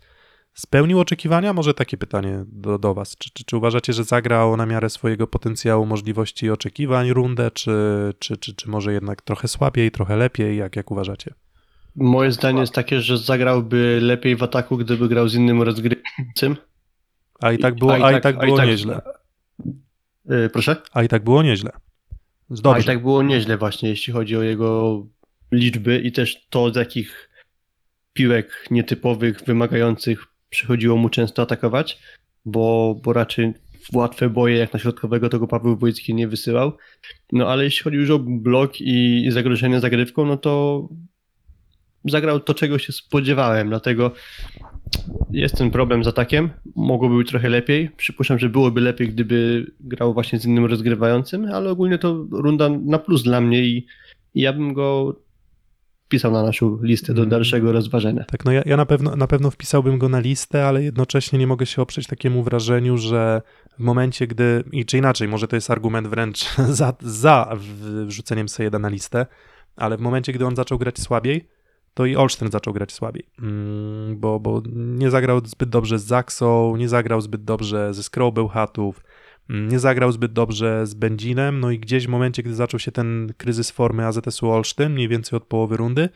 [0.53, 1.53] spełnił oczekiwania?
[1.53, 3.15] Może takie pytanie do, do was.
[3.17, 7.73] Czy, czy, czy uważacie, że zagrał na miarę swojego potencjału, możliwości i oczekiwań rundę, czy,
[8.19, 10.57] czy, czy, czy może jednak trochę słabiej, trochę lepiej?
[10.57, 11.33] Jak, jak uważacie?
[11.95, 16.55] Moje zdanie jest takie, że zagrałby lepiej w ataku, gdyby grał z innym rozgrywcym.
[17.41, 19.01] A i tak było, a i tak, było nieźle.
[20.25, 20.75] Yy, proszę?
[20.93, 21.71] A i tak było nieźle.
[22.49, 22.81] A Dobrze.
[22.81, 25.01] i tak było nieźle właśnie, jeśli chodzi o jego
[25.51, 27.29] liczby i też to, z jakich
[28.13, 31.99] piłek nietypowych, wymagających przychodziło mu często atakować,
[32.45, 33.53] bo, bo raczej
[33.91, 36.77] w łatwe boje jak na środkowego tego Paweł Wojcki nie wysyłał.
[37.31, 40.87] No ale jeśli chodzi już o blok i, zagrożenie zagrywką, no to
[42.05, 44.11] zagrał to, czego się spodziewałem, dlatego
[45.31, 46.49] jest ten problem z atakiem.
[46.75, 47.89] Mogłoby być trochę lepiej.
[47.97, 52.99] Przypuszczam, że byłoby lepiej, gdyby grał właśnie z innym rozgrywającym, ale ogólnie to runda na
[52.99, 53.87] plus dla mnie i
[54.35, 55.15] ja bym go
[56.05, 57.29] wpisał na naszą listę do Mm.
[57.29, 58.23] dalszego rozważenia.
[58.23, 61.47] Tak, no ja, ja na, pewno, na pewno wpisałbym go na listę, ale jednocześnie nie
[61.47, 63.41] mogę się oprzeć takiemu wrażeniu, że
[63.79, 67.55] w momencie, gdy, i czy inaczej, może to jest argument wręcz za, za
[68.05, 69.25] wrzuceniem Sejeda na listę,
[69.75, 71.47] ale w momencie, gdy on zaczął grać słabiej,
[71.93, 76.75] to i Olsztyn zaczął grać słabiej, mm, bo, bo nie zagrał zbyt dobrze z Zaksą,
[76.75, 79.04] nie zagrał zbyt dobrze ze Skrobel Hatów, mm,
[79.49, 83.33] nie zagrał zbyt dobrze z Będzinem, no i gdzieś w momencie, gdy zaczął się ten
[83.37, 86.09] kryzys formy AZS-u Olsztyn, mniej więcej od połowy rundy,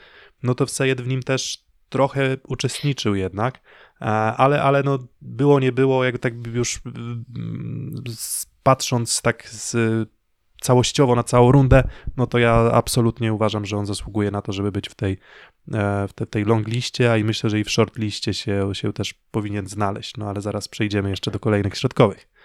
[0.44, 3.62] no to Sejed w nim też trochę uczestniczył jednak,
[4.02, 6.82] e, ale, ale no było, nie było, jak tak już
[8.64, 9.76] patrząc tak z,
[10.62, 11.84] całościowo na całą rundę,
[12.18, 15.18] no to ja absolutnie uważam, że on zasługuje na to, żeby być w tej,
[15.74, 18.70] e, w te, tej long liście, a i myślę, że i w short liście się,
[18.74, 22.39] się też powinien znaleźć, no ale zaraz przejdziemy jeszcze do kolejnych środkowych.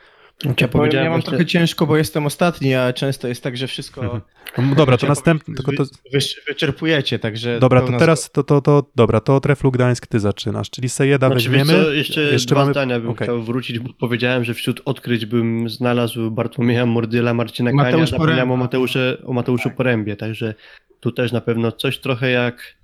[0.61, 4.05] Ja, powiem, ja mam trochę ciężko, bo jestem ostatni, a często jest tak, że wszystko
[4.05, 4.23] Mhm.
[4.71, 5.55] No, dobra, to następny.
[5.55, 6.19] Tylko to, wy, wy,
[6.49, 7.61] wyczerpujecie, także...
[7.61, 11.27] dobra, to teraz to, to, to, dobra, to od Reflu Gdańsk ty zaczynasz, czyli Sejeda
[11.27, 11.73] Znaczy, weźmiemy.
[11.85, 13.27] co, jeszcze, dwa mamy- zdania bym okej.
[13.27, 18.51] chciał wrócić, bo powiedziałem, że wśród odkryć bym znalazł Bartłomieja Mordyla, Marcina Mateusz Kania, zapomniałem
[18.51, 18.65] o Poręba.
[18.65, 20.55] Mateuszu, o Mateuszu Porębie, także
[21.01, 22.77] tu też na pewno coś trochę jak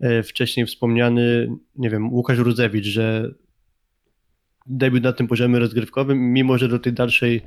[0.00, 3.30] e, wcześniej wspomniany, nie wiem, Łukasz Rudzewicz, że
[4.68, 7.42] debiut na tym poziomie rozgrywkowym, mimo że do tej dalszej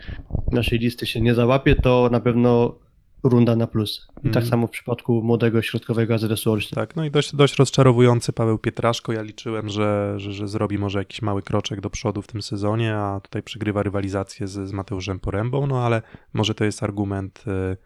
[0.52, 2.76] naszej listy się nie załapie, to na pewno
[3.24, 4.08] runda na plus.
[4.18, 4.46] I tak Mhm.
[4.46, 6.76] samo w przypadku młodego środkowego AZS-u Olsztyn.
[6.76, 9.14] Tak, no i dość, dość rozczarowujący Paweł Pietraszko.
[9.14, 12.96] Ja liczyłem, że, że, że zrobi może jakiś mały kroczek do przodu w tym sezonie,
[12.96, 16.02] a tutaj przegrywa rywalizację z, z Mateuszem Porębą, no ale
[16.34, 17.80] może to jest argument z-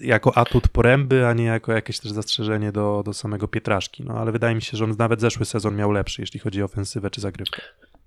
[0.00, 4.04] jako atut Poręby, a nie jako jakieś też zastrzeżenie do, do samego Pietraszki.
[4.04, 6.64] No ale wydaje mi się, że on nawet zeszły sezon miał lepszy, jeśli chodzi o
[6.64, 7.62] ofensywę czy zagrywkę.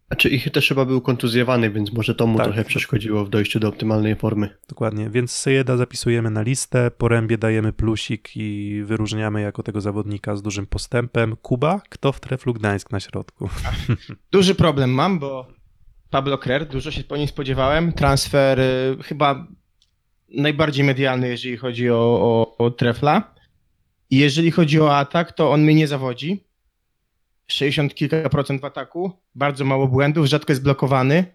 [0.08, 2.46] Znaczy ich też chyba był kontuzjowany, więc może to mu Tak.
[2.48, 4.50] trochę przeszkodziło w dojściu do optymalnej formy.
[4.70, 10.42] Dokładnie, więc Sejeda zapisujemy na listę, Porębie dajemy plusik i wyróżniamy jako tego zawodnika z
[10.42, 11.36] dużym postępem.
[11.36, 13.50] Kuba, kto w treflu Gdańsk na środku?
[14.32, 15.48] Duży problem mam, bo
[16.10, 17.94] Pablo Krer, dużo się po nim spodziewałem.
[17.94, 19.48] Transfer y, chyba
[20.30, 23.36] najbardziej medialny, jeżeli chodzi o, o, o Trefla.
[24.12, 26.44] Jeżeli chodzi o atak, to on mnie nie zawodzi.
[27.48, 31.26] 60 kilka procent w ataku, bardzo mało błędów, rzadko jest blokowany.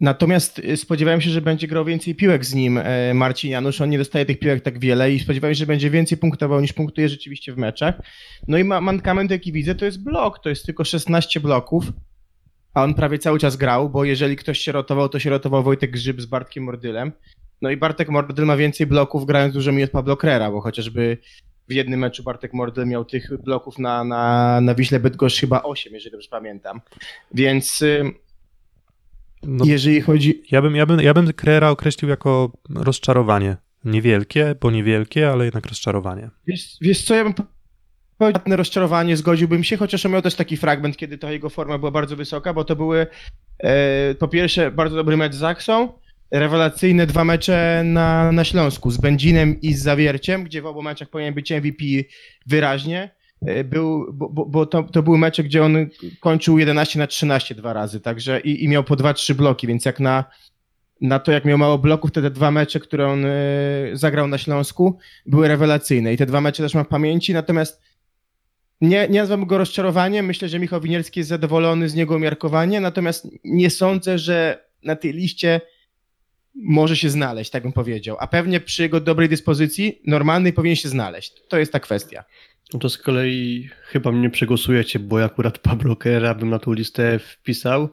[0.00, 3.80] Natomiast y, spodziewałem się, że będzie grał więcej piłek z nim e, Marcin Janusz.
[3.80, 6.72] On nie dostaje tych piłek tak wiele i spodziewałem się, że będzie więcej punktował niż
[6.72, 7.94] punktuje rzeczywiście w meczach.
[8.48, 10.38] No i ma, mankament, jaki widzę, to jest blok.
[10.38, 11.84] To jest tylko 16 bloków,
[12.74, 15.90] a on prawie cały czas grał, bo jeżeli ktoś się rotował, to się rotował Wojtek
[15.90, 17.12] Grzyb z Bartkiem Mordylem.
[17.62, 21.18] No i Bartek Mordyl ma więcej bloków grając dużo od Pablo Krera, bo chociażby
[21.68, 25.94] w jednym meczu Bartek Mordyl miał tych bloków na, na, na Wiśle Bydgoszcz chyba 8,
[25.94, 26.80] jeżeli dobrze pamiętam.
[27.34, 28.12] Więc y,
[29.42, 30.42] No, jeżeli chodzi...
[30.50, 33.56] Ja bym, ja bym, ja bym Krera określił jako rozczarowanie.
[33.84, 36.30] Niewielkie, bo niewielkie, ale jednak rozczarowanie.
[36.46, 37.34] Wiesz, wiesz co, ja bym
[38.18, 41.78] powiedział, na rozczarowanie zgodziłbym się, chociaż on miał też taki fragment, kiedy ta jego forma
[41.78, 43.06] była bardzo wysoka, bo to były
[43.58, 45.92] e, po pierwsze bardzo dobry mecz z Zaksą,
[46.30, 51.10] rewelacyjne dwa mecze na, na Śląsku z Będzinem i z Zawierciem, gdzie w obu meczach
[51.10, 51.84] powinien być MVP
[52.46, 53.10] wyraźnie.
[53.46, 55.86] E, Był, bo, bo, bo to, to były mecze, gdzie on
[56.20, 60.00] kończył 11 na 13 dwa razy, także i, i miał po 2-3 bloki, więc jak
[60.00, 60.24] na,
[61.00, 63.30] na to, jak miał mało bloków, te, dwa mecze, które on e,
[63.92, 67.80] zagrał na Śląsku, były rewelacyjne i te dwa mecze też mam w pamięci, natomiast
[68.80, 73.28] nie, nie nazwam go rozczarowaniem, myślę, że Michał Winierski jest zadowolony z niego umiarkowanie, natomiast
[73.44, 75.60] nie sądzę, że na tej liście
[76.64, 80.88] może się znaleźć, tak bym powiedział, a pewnie przy jego dobrej dyspozycji normalnej powinien się
[80.88, 81.32] znaleźć.
[81.48, 82.24] To jest ta kwestia.
[82.72, 86.72] No to z kolei chyba mnie przegłosujecie, bo ja akurat Pablo Kera bym na tą
[86.72, 87.88] listę wpisał.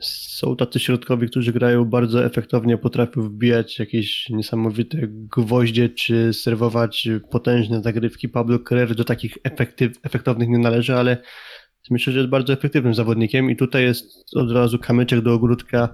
[0.00, 4.98] Są tacy środkowi, którzy grają bardzo efektownie, potrafią wbijać jakieś niesamowite
[5.36, 8.28] gwoździe, czy serwować potężne zagrywki.
[8.28, 11.22] Pablo Kerrer do takich efektyw, efektownych nie należy, ale
[11.90, 15.88] myślę, że jest bardzo efektywnym zawodnikiem i tutaj jest od razu kamyczek do ogródka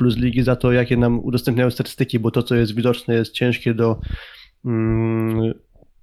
[0.00, 3.74] plus ligi za to, jakie nam udostępniają statystyki, bo to, co jest widoczne, jest ciężkie
[3.74, 4.00] do
[4.64, 5.52] mm,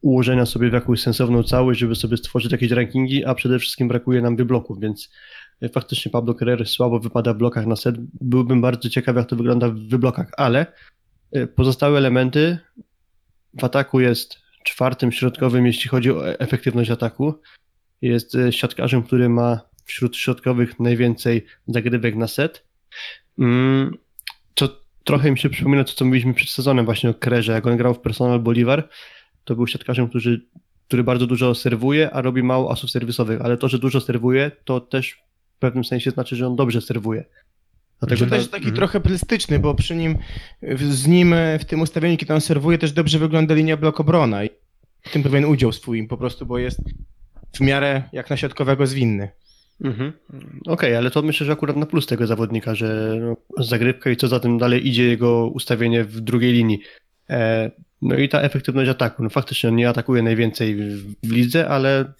[0.01, 4.21] ułożenia sobie w jakąś sensowną całość, żeby sobie stworzyć jakieś rankingi, a przede wszystkim brakuje
[4.21, 5.12] nam wybloków, więc
[5.62, 7.95] e, faktycznie Pablo Carrer słabo wypada w blokach na set.
[8.21, 10.65] Byłbym bardzo ciekaw, jak to wygląda w wyblokach, ale
[11.31, 12.57] e, pozostałe elementy
[13.60, 17.33] w ataku jest czwartym środkowym, jeśli chodzi o e- efektywność ataku.
[18.01, 22.67] Jest siatkarzem, który ma wśród środkowych najwięcej zagrywek na set.
[23.39, 23.97] Mm,
[24.56, 27.78] To trochę mi się przypomina to, co mówiliśmy przed sezonem właśnie o Krerze, jak on
[27.78, 28.89] grał w Personal Bolivar,
[29.43, 30.41] to był siatkarzem, który,
[30.88, 34.80] który bardzo dużo serwuje, a robi mało asów serwisowych, ale to, że dużo serwuje, to
[34.80, 35.17] też
[35.56, 37.26] w pewnym sensie znaczy, że on dobrze serwuje.
[38.00, 38.76] Dlatego to też taki mhm.
[38.76, 40.17] trochę plastyczny, bo przy nim,
[40.91, 44.43] z nim e, w tym ustawieniu, kiedy on serwuje, też dobrze wygląda linia blok obrona
[44.43, 44.50] i
[45.02, 46.80] w tym pewien udział swój po prostu, bo jest
[47.54, 49.30] w miarę jak na środkowego zwinny.
[49.84, 50.13] Mhm.
[50.68, 54.28] Okej, ale to myślę, że akurat na plus tego zawodnika, że no, zagrywka i co
[54.28, 56.80] za tym dalej idzie jego ustawienie w drugiej linii.
[57.30, 59.24] E, no i ta efektywność ataku.
[59.24, 62.13] No faktycznie on nie atakuje najwięcej w, w lidze, ale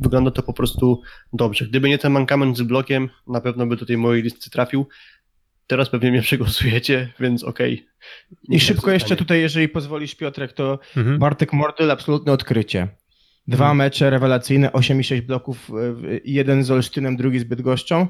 [0.00, 1.66] wygląda to po prostu dobrze.
[1.66, 4.86] Gdyby nie ten mankament z blokiem, na pewno by do tej mojej listy trafił.
[5.66, 7.86] Teraz pewnie mnie przegłosujecie, więc okej.
[8.30, 11.18] I Niech szybko jeszcze tutaj, jeżeli pozwolisz Piotrek, to Mhm.
[11.18, 12.88] Bartek Mordyl, absolutne odkrycie.
[13.46, 13.76] Dwa Mhm.
[13.76, 15.74] mecze rewelacyjne, 8 i 6 bloków, e,
[16.24, 18.06] jeden z Olsztynem, drugi z Bydgoszczą.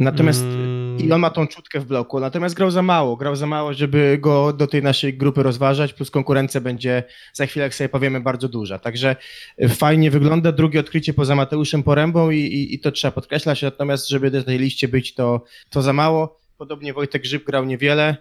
[0.00, 3.46] Natomiast Mm, i on ma tą czutkę w bloku, natomiast grał za mało, grał za
[3.46, 7.02] mało, żeby go do tej naszej grupy rozważać, plus konkurencja będzie
[7.32, 8.78] za chwilę, jak sobie powiemy, bardzo duża.
[8.78, 9.16] Także
[9.58, 14.08] e, fajnie wygląda, drugie odkrycie poza Mateuszem Porębą i, i, i to trzeba podkreślać, natomiast
[14.08, 16.38] żeby do tej liście być, to, to za mało.
[16.58, 18.16] podobnie Wojtek Grzyb grał niewiele.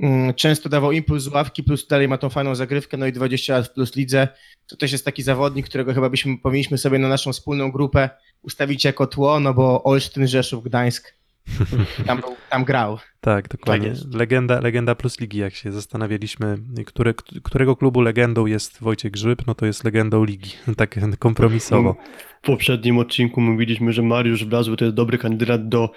[0.00, 3.52] Mm, Często dawał impuls z ławki, plus dalej ma tą fajną zagrywkę, no i 20
[3.52, 4.28] lat w plus lidze.
[4.66, 8.10] To też jest taki zawodnik, którego chyba byśmy powinniśmy sobie na naszą wspólną grupę
[8.42, 11.14] ustawić jako tło, no bo Olsztyn, Rzeszów, Gdańsk
[12.06, 12.98] tam, był- tam grał.
[13.20, 13.88] Tak, dokładnie.
[13.88, 14.14] jest.
[14.14, 19.54] legenda, legenda plus ligi, jak się zastanawialiśmy, które, którego klubu legendą jest Wojciech Grzyb, no
[19.54, 21.96] to jest legendą ligi, tak kompromisowo.
[22.42, 25.90] W poprzednim odcinku mówiliśmy, że Mariusz Blazły to jest dobry kandydat do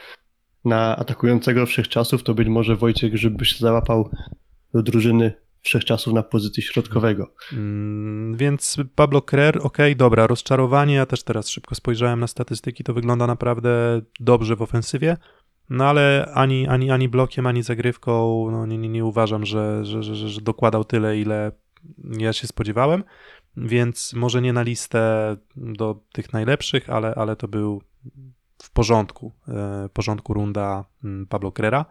[0.66, 4.10] na atakującego wszechczasów, to być może Wojciech Grzyb by się załapał
[4.74, 7.34] do drużyny wszechczasów na pozycji środkowego.
[7.54, 10.96] Mm, Więc Pablo Krer, okej, dobra, rozczarowanie.
[10.96, 15.18] Ja też teraz szybko spojrzałem na statystyki, to wygląda naprawdę dobrze w ofensywie.
[15.70, 20.04] No ale ani, ani, ani blokiem, ani zagrywką no, nie, nie, nie uważam, że, że,
[20.04, 21.52] że, że dokładał tyle, ile
[22.18, 23.04] ja się spodziewałem.
[23.58, 27.82] Więc może nie na listę do tych najlepszych, ale, ale to był
[28.74, 31.86] porządku, e, porządku runda mm, Pablo Krera.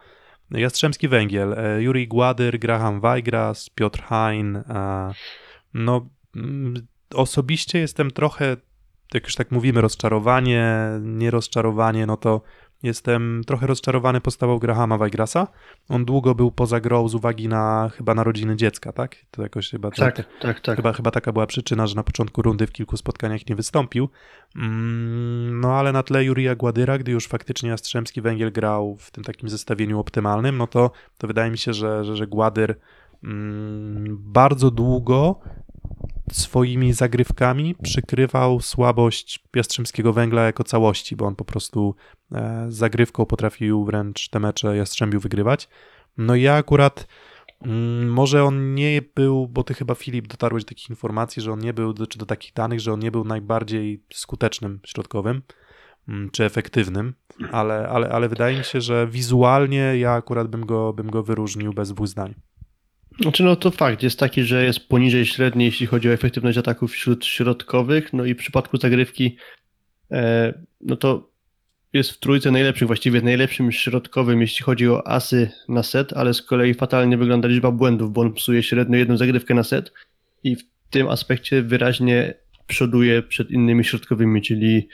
[0.50, 4.56] Jastrzębski Węgiel, e, Juri Gładyr, Graham Weigras, Piotr Hein.
[4.56, 5.12] e,
[5.74, 6.74] No, mm,
[7.14, 8.56] osobiście jestem trochę,
[9.14, 12.42] jak już tak mówimy, rozczarowanie, nierozczarowanie, no to
[12.82, 15.46] jestem trochę rozczarowany postawą Grahama Weigrasa.
[15.88, 19.16] On długo był poza grą z uwagi na chyba narodziny dziecka, tak?
[19.30, 20.76] To jakoś chyba Tak, tak, tak.
[20.76, 24.08] Chyba, chyba taka była przyczyna, że na początku rundy w kilku spotkaniach nie wystąpił.
[24.56, 29.24] Mm, No ale na tle Jurija Gładyra, gdy już faktycznie Jastrzębski Węgiel grał w tym
[29.24, 32.74] takim zestawieniu optymalnym, no to, to wydaje mi się, że, że, że Gładyr
[33.24, 35.40] mm, bardzo długo
[36.32, 41.94] swoimi zagrywkami przykrywał słabość Jastrzębskiego Węgla jako całości, bo on po prostu
[42.32, 45.68] e, zagrywką potrafił wręcz te mecze Jastrzębiu wygrywać.
[46.16, 47.06] No ja akurat
[47.62, 51.58] Mm, Może on nie był, bo ty chyba Filip dotarłeś do takich informacji, że on
[51.58, 55.42] nie był, czy do takich danych, że on nie był najbardziej skutecznym środkowym,
[56.08, 57.14] mm, czy efektywnym,
[57.52, 61.72] ale, ale, ale wydaje mi się, że wizualnie ja akurat bym go, bym go wyróżnił
[61.72, 62.34] bez dwóch zdań.
[63.20, 66.92] Znaczy, no to fakt jest taki, że jest poniżej średniej, jeśli chodzi o efektywność ataków
[66.92, 69.36] wśród środkowych, no i w przypadku zagrywki,
[70.10, 71.30] e, no to
[71.92, 76.42] jest w trójce najlepszych, właściwie najlepszym środkowym, jeśli chodzi o asy na set, ale z
[76.42, 79.92] kolei fatalnie wygląda liczba błędów, bo on psuje średnio jedną zagrywkę na set
[80.44, 82.34] i w tym aspekcie wyraźnie
[82.66, 84.88] przoduje przed innymi środkowymi, czyli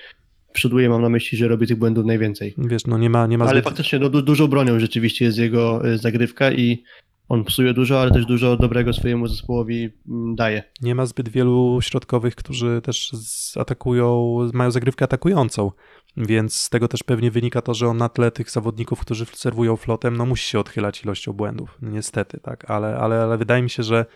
[0.53, 2.55] przoduje, mam na myśli, że robi tych błędów najwięcej.
[2.59, 3.65] Wiesz, no nie ma, nie ma Ale zbyt...
[3.65, 6.83] faktycznie no, du- dużą bronią rzeczywiście jest jego e, zagrywka i
[7.29, 10.63] on psuje dużo, ale też dużo dobrego swojemu zespołowi mm, daje.
[10.83, 13.13] nie ma zbyt wielu środkowych, którzy też
[13.61, 15.71] atakują, mają zagrywkę atakującą,
[16.17, 19.77] więc z tego też pewnie wynika to, że on na tle tych zawodników, którzy serwują
[19.77, 23.83] flotem, no musi się odchylać ilością błędów, niestety, tak, ale, ale, ale wydaje mi się,
[23.83, 24.07] że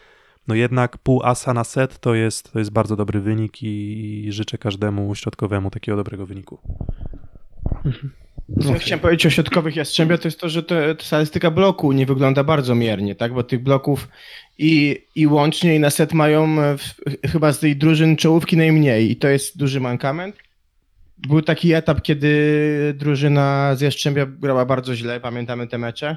[0.49, 4.33] no jednak pół asa na set to jest, to jest bardzo dobry wynik i, i
[4.33, 6.59] życzę każdemu środkowemu takiego dobrego wyniku.
[8.63, 12.07] Co ja chciałem powiedzieć o środkowych Jastrzębia, to jest to, że ta statystyka bloku nie
[12.07, 13.35] wygląda bardzo miernie, tak?
[13.35, 14.09] Bo tych bloków
[14.59, 16.95] i, i łącznie i na set mają e, w,
[17.33, 20.37] chyba z tej drużyn czołówki najmniej i to jest duży mankament.
[21.19, 26.17] Był taki etap, kiedy drużyna z Jastrzębia grała bardzo źle, pamiętamy te mecze.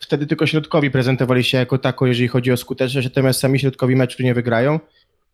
[0.00, 4.22] Wtedy tylko środkowi prezentowali się jako tako, jeżeli chodzi o skuteczność, natomiast sami środkowi meczu
[4.22, 4.80] nie wygrają.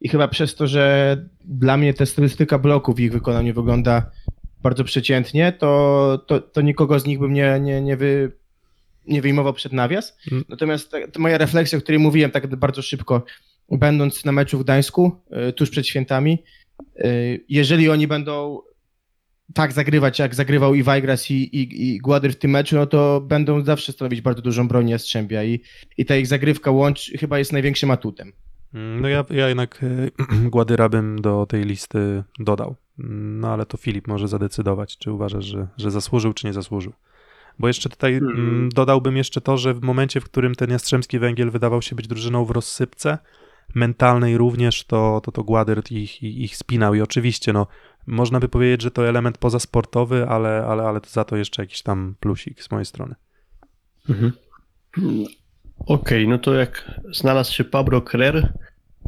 [0.01, 4.11] I chyba przez to, że dla mnie ta statystyka bloków w ich wykonaniu wygląda
[4.65, 8.33] bardzo przeciętnie, to, to, to nikogo z nich bym nie, nie, nie, wy,
[9.07, 10.17] nie wyjmował przed nawias.
[10.33, 10.45] Mm.
[10.49, 13.25] Natomiast ta, ta moja refleksja, o której mówiłem tak bardzo szybko,
[13.71, 15.13] będąc na meczu w Gdańsku,
[15.49, 16.43] y, tuż przed świętami,
[16.99, 18.61] y, jeżeli oni będą
[19.55, 23.21] tak zagrywać, jak zagrywał i Wajgras i, i, i Gładyr w tym meczu, no to
[23.21, 25.61] będą zawsze stanowić bardzo dużą broń Jastrzębia i,
[25.97, 28.33] i ta ich zagrywka łącz chyba jest największym atutem.
[28.75, 32.77] Mm, No ja, ja jednak e, Gładyra bym do tej listy dodał.
[32.99, 36.93] No ale to Filip może zadecydować, czy uważasz, że, że zasłużył, czy nie zasłużył.
[37.59, 41.51] Bo jeszcze tutaj mm, dodałbym jeszcze to, że w momencie, w którym ten Jastrzębski Węgiel
[41.51, 43.19] wydawał się być drużyną w rozsypce,
[43.75, 47.67] mentalnej również, to, to, to Gładyr ich, ich, ich spinał i oczywiście, no,
[48.07, 51.83] można by powiedzieć, że to element pozasportowy, ale, ale, ale to za to jeszcze jakiś
[51.83, 53.15] tam plusik z mojej strony.
[55.79, 58.53] Okej, no to jak znalazł się Pablo Krer,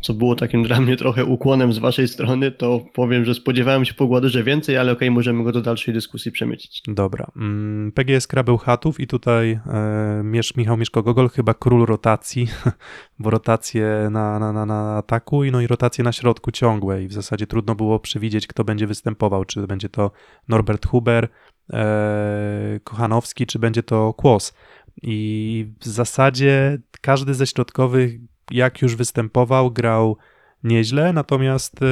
[0.02, 3.94] co było takim dla mnie trochę ukłonem z waszej strony, to powiem, że spodziewałem się
[3.94, 6.82] po Gładyrze więcej, ale okej, możemy go do dalszej dyskusji przemycić.
[6.88, 7.26] Dobra.
[7.36, 10.22] Mm, PGS Krabeł Chatów i tutaj e,
[10.56, 12.48] Michał Mieszko-Gogol, chyba król rotacji,
[13.18, 17.08] bo rotacje na, na, na, na ataku i no i rotacje na środku ciągłe i
[17.08, 20.10] w zasadzie trudno było przewidzieć, kto będzie występował, czy będzie to
[20.48, 21.28] Norbert Huber,
[21.72, 24.54] e, Kochanowski, czy będzie to Kłos.
[25.02, 30.16] I w zasadzie każdy ze środkowych, jak już występował, grał
[30.64, 31.86] nieźle, natomiast e,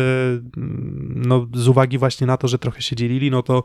[1.07, 3.65] no, z uwagi właśnie na to, że trochę się dzielili, no to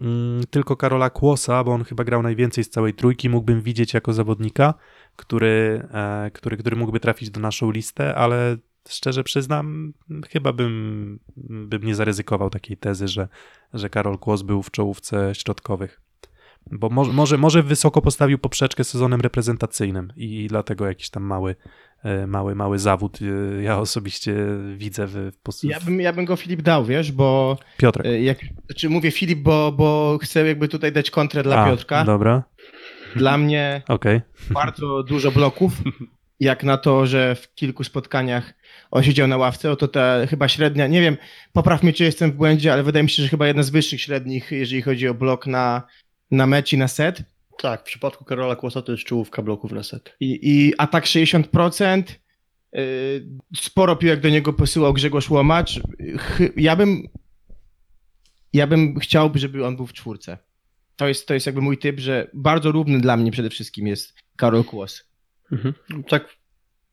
[0.00, 4.12] Mm, Tylko Karola Kłosa, bo on chyba grał najwięcej z całej trójki, mógłbym widzieć jako
[4.12, 4.74] zawodnika,
[5.16, 8.56] który, e, który, który mógłby trafić do naszą listę, ale
[8.88, 9.92] szczerze przyznam,
[10.30, 13.28] chyba bym, bym nie zaryzykował takiej tezy, że,
[13.74, 16.00] że Karol Kłos był w czołówce środkowych.
[16.70, 21.56] Bo może, może, może wysoko postawił poprzeczkę sezonem reprezentacyjnym i dlatego jakiś tam mały,
[22.26, 23.18] mały, mały zawód
[23.58, 24.36] e, ja osobiście
[24.76, 28.06] widzę w, w, Ja bym, ja bym go Filip dał, wiesz, bo Piotrek.
[28.06, 32.04] e, jak, znaczy mówię Filip, bo, bo chcę jakby tutaj dać kontrę dla A, Piotrka.
[32.04, 32.42] Dobra,
[33.16, 34.20] Dla mnie okej.
[34.50, 35.72] bardzo dużo bloków,
[36.40, 38.54] jak na to, że w kilku spotkaniach
[38.90, 41.16] on siedział na ławce, oto ta chyba średnia, nie wiem,
[41.52, 44.00] popraw mnie, czy jestem w błędzie, ale wydaje mi się, że chyba jedna z wyższych
[44.00, 45.82] średnich, jeżeli chodzi o blok na,
[46.30, 47.22] na mecz i na set.
[47.62, 50.16] Tak, w przypadku Karola Kłosa to jest czołówka bloków na set.
[50.20, 52.02] I, i atak 60%,
[52.72, 52.80] yy,
[53.56, 55.80] sporo piłek do niego posyłał Grzegorz Łomacz.
[56.18, 57.02] Chy- Ja bym,
[58.52, 60.38] ja bym chciał, żeby on był w czwórce.
[60.96, 64.14] To jest, to jest jakby mój typ, że bardzo równy dla mnie przede wszystkim jest
[64.36, 65.04] Karol Kłos.
[65.52, 65.74] Mhm.
[66.08, 66.36] Tak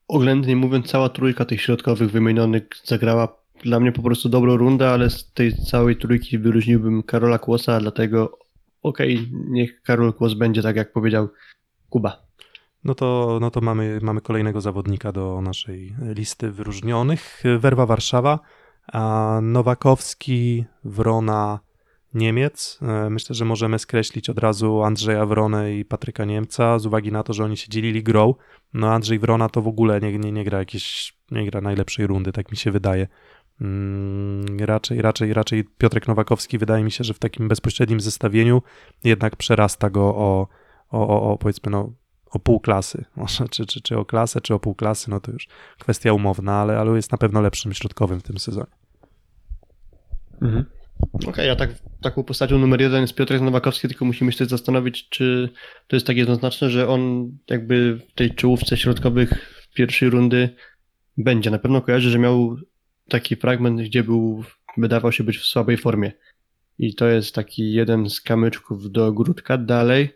[0.07, 5.09] oględnie mówiąc, cała trójka tych środkowych wymienionych zagrała dla mnie po prostu dobrą rundę, ale
[5.09, 8.39] z tej całej trójki wyróżniłbym Karola Kłosa, dlatego
[8.85, 11.29] okej, niech Karol Kłos będzie tak jak powiedział
[11.89, 12.25] Kuba.
[12.83, 17.43] No to, no to mamy, mamy kolejnego zawodnika do naszej listy wyróżnionych.
[17.59, 18.39] Werwa Warszawa,
[19.41, 21.59] Nowakowski, Wrona,
[22.13, 22.79] Niemiec.
[22.81, 27.23] E, Myślę, że możemy skreślić od razu Andrzeja Wronę i Patryka Niemca z uwagi na
[27.23, 28.35] to, że oni się dzielili grą.
[28.73, 32.31] No Andrzej Wrona to w ogóle nie, nie, nie gra jakieś, nie gra najlepszej rundy,
[32.31, 33.07] tak mi się wydaje.
[33.61, 38.61] Mm, raczej, raczej, raczej Piotrek Nowakowski wydaje mi się, że w takim bezpośrednim zestawieniu
[39.03, 40.47] jednak przerasta go o,
[40.89, 41.93] o, o, o powiedzmy no
[42.31, 45.31] o pół klasy, może, czy, czy, czy o klasę, czy o pół klasy, no to
[45.31, 45.47] już
[45.79, 48.71] kwestia umowna, ale, ale jest na pewno lepszym środkowym w tym sezonie.
[50.41, 50.65] Mhm.
[51.27, 51.69] Okej, a tak,
[52.01, 55.49] taką postacią numer jeden jest Piotrek Nowakowski, tylko musimy się zastanowić, czy
[55.87, 60.49] to jest tak jednoznaczne, że on jakby w tej czołówce środkowych pierwszej rundy
[61.17, 61.51] będzie.
[61.51, 62.57] Na pewno kojarzy, że miał
[63.09, 64.43] taki fragment, gdzie był,
[64.77, 66.11] wydawał się być w słabej formie.
[66.79, 69.57] I to jest taki jeden z kamyczków do ogródka.
[69.57, 70.09] Dalej,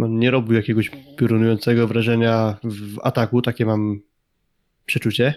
[0.00, 4.00] on nie robił jakiegoś piorunującego wrażenia w ataku, takie mam
[4.86, 5.34] przeczucie.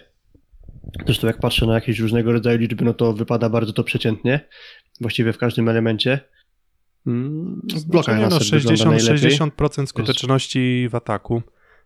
[1.06, 4.48] Zresztą jak patrzę na jakieś różnego rodzaju liczby, no to wypada bardzo to przeciętnie.
[5.00, 6.20] Właściwie w każdym elemencie.
[7.06, 9.38] Mm, W blokach Znaczy, na no, set wygląda 60, najlepiej.
[9.38, 11.42] 60% skuteczności w ataku,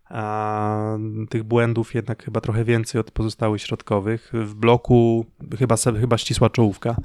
[0.09, 0.99] a
[1.29, 4.31] tych błędów jednak chyba trochę więcej od pozostałych środkowych.
[4.35, 5.27] W bloku
[5.59, 6.97] chyba, chyba ścisła czołówka,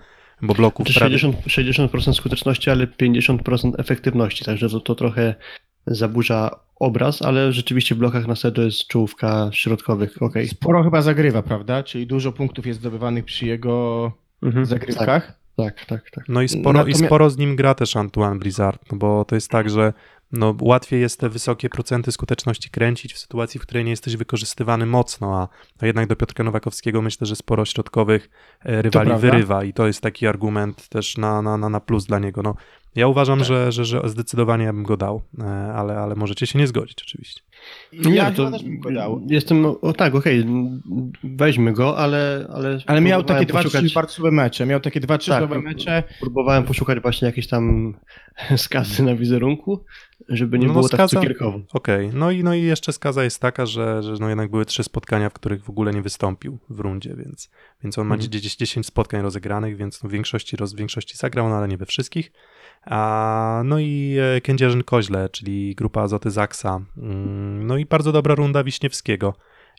[0.41, 1.17] bo bloków Znaczy prawie...
[1.17, 1.33] 60%,
[1.87, 5.35] 60% skuteczności, ale 50% efektywności, także to, to trochę
[5.87, 10.47] zaburza obraz, ale rzeczywiście w blokach na set to jest czołówka środkowych, okej.
[10.47, 11.83] Sporo chyba zagrywa, prawda?
[11.83, 14.11] Czyli dużo punktów jest zdobywanych przy jego
[14.43, 15.41] Mhm, zagrywkach.
[15.57, 16.23] Tak, tak, tak.
[16.29, 19.35] No i sporo, i Natomiast- sporo z nim gra też Antoine Blizzard, no bo to
[19.35, 19.93] jest tak, że
[20.31, 24.85] no, łatwiej jest te wysokie procenty skuteczności kręcić w sytuacji, w której nie jesteś wykorzystywany
[24.85, 25.47] mocno, a,
[25.79, 28.29] a jednak do Piotrka Nowakowskiego myślę, że sporo środkowych
[28.65, 32.19] e, rywali wyrywa i to jest taki argument też na, na, na, na plus dla
[32.19, 32.41] niego.
[32.41, 32.55] No,
[32.95, 33.47] ja uważam, Tak.
[33.47, 37.03] że, że, że zdecydowanie ja bym go dał, e, ale, ale możecie się nie zgodzić
[37.03, 37.41] oczywiście.
[37.93, 39.21] Ja no to też bym go dał.
[39.29, 40.45] Jestem, o tak, okej,
[41.23, 42.47] weźmy go, ale...
[42.53, 44.65] Ale, Ale miał takie dwa, trzy bardzo słabe mecze.
[44.65, 46.03] Miał takie dwa, trzy Tak, słabe no, mecze.
[46.19, 47.93] Próbowałem poszukać właśnie jakieś tam
[48.57, 49.83] skazy na wizerunku,
[50.29, 51.59] żeby nie No, było no, tak skaza- cukierkowo.
[51.73, 54.83] Okej, no, i, no i jeszcze skaza jest taka, że, że no jednak były trzy
[54.83, 57.49] spotkania, w których w ogóle nie wystąpił w rundzie, więc,
[57.83, 58.31] więc on ma Mhm.
[58.31, 61.77] 10, 10 spotkań rozegranych, więc no w, większości, roz, w większości zagrał, no ale nie
[61.77, 62.31] we wszystkich.
[63.63, 66.81] No i e, Kędzierzyn Koźle, czyli grupa Azoty Zaksa.
[66.97, 69.35] Mm, No i bardzo dobra runda Wiśniewskiego.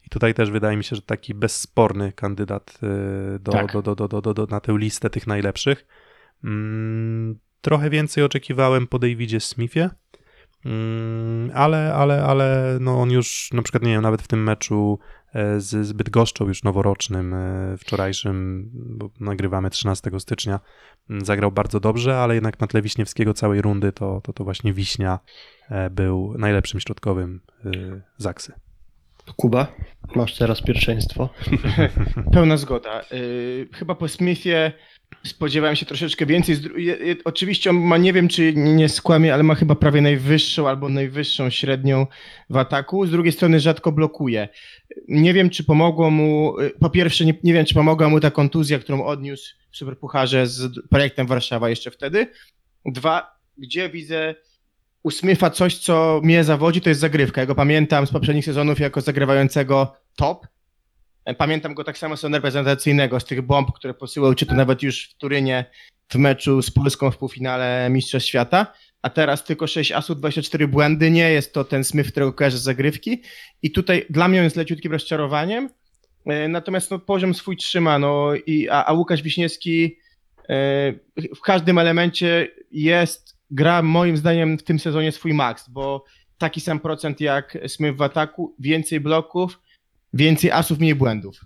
[0.07, 3.73] I tutaj też wydaje mi się, że taki bezsporny kandydat e, do, Tak.
[3.73, 5.87] do, do, do, do, do, do, na tę listę tych najlepszych.
[6.45, 9.91] Mm, Trochę więcej oczekiwałem po Davidzie Smithie,
[11.55, 14.99] ale, ale, ale no on już na przykład, nie wiem, nawet w tym meczu
[15.35, 20.61] e, z, z Bydgoszczą już noworocznym, e, wczorajszym, bo nagrywamy 13 stycznia,
[21.11, 24.73] m, zagrał bardzo dobrze, ale jednak na tle Wiśniewskiego całej rundy to, to, to właśnie
[24.73, 25.19] Wiśnia
[25.71, 27.41] e, był najlepszym środkowym
[28.17, 28.53] Zaksy.
[29.37, 29.67] Kuba,
[30.15, 31.29] masz teraz pierwszeństwo.
[32.33, 33.01] Pełna zgoda.
[33.11, 34.73] Yy, chyba po Smithie
[35.25, 36.57] spodziewałem się troszeczkę więcej.
[37.25, 41.51] Oczywiście on ma, nie wiem czy nie skłamie, ale ma chyba prawie najwyższą albo najwyższą
[41.51, 42.07] średnią
[42.51, 43.07] w ataku.
[43.07, 44.49] Z drugiej strony rzadko blokuje.
[45.09, 48.31] Nie wiem, czy pomogło mu, yy, po pierwsze nie, nie wiem, czy pomogła mu ta
[48.31, 52.27] kontuzja, którą odniósł w Superpucharze z projektem Warszawa jeszcze wtedy.
[52.85, 54.35] Dwa, gdzie widzę
[55.03, 57.41] u Smitha coś, co mnie zawodzi, to jest zagrywka.
[57.41, 60.47] Ja go pamiętam z poprzednich sezonów jako zagrywającego top.
[61.39, 65.11] Pamiętam go tak samo z reprezentacyjnego, z tych bomb, które posyłał, czy to nawet już
[65.11, 65.64] w Turynie
[66.09, 71.11] w meczu z Polską w półfinale Mistrzostw Świata, a teraz tylko 6 asów, 24 błędy.
[71.11, 73.23] Nie jest to ten Smith, którego kojarzę z zagrywki.
[73.62, 75.68] I tutaj dla mnie jest leciutkim rozczarowaniem.
[76.27, 79.99] E, Natomiast no, poziom swój trzyma, no, i, a, a Łukasz Wiśniewski
[80.49, 80.93] e,
[81.37, 86.05] w każdym elemencie jest, gra moim zdaniem w tym sezonie swój maks, bo
[86.39, 89.61] taki sam procent jak Smith w ataku, więcej bloków,
[90.13, 91.45] więcej asów, mniej błędów.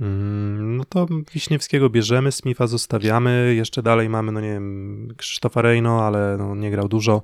[0.00, 3.54] Mm, No to Wiśniewskiego bierzemy, Smitha zostawiamy.
[3.56, 7.22] Jeszcze dalej mamy, no nie wiem, Krzysztofa Rejno, ale no, nie grał dużo.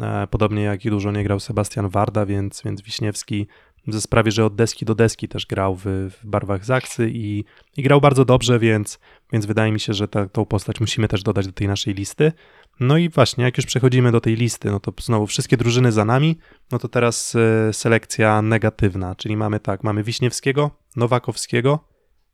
[0.00, 3.46] E, Podobnie jak i dużo nie grał Sebastian Warda, więc, więc Wiśniewski
[3.92, 7.44] sprawie, że od deski do deski też grał w, w barwach Zaksy i,
[7.76, 8.98] i grał bardzo dobrze, więc,
[9.32, 12.32] więc wydaje mi się, że ta, tą postać musimy też dodać do tej naszej listy.
[12.80, 16.04] No i właśnie, jak już przechodzimy do tej listy, no to znowu wszystkie drużyny za
[16.04, 16.38] nami,
[16.72, 21.88] no to teraz e, selekcja negatywna, czyli mamy tak, mamy Wiśniewskiego, Nowakowskiego,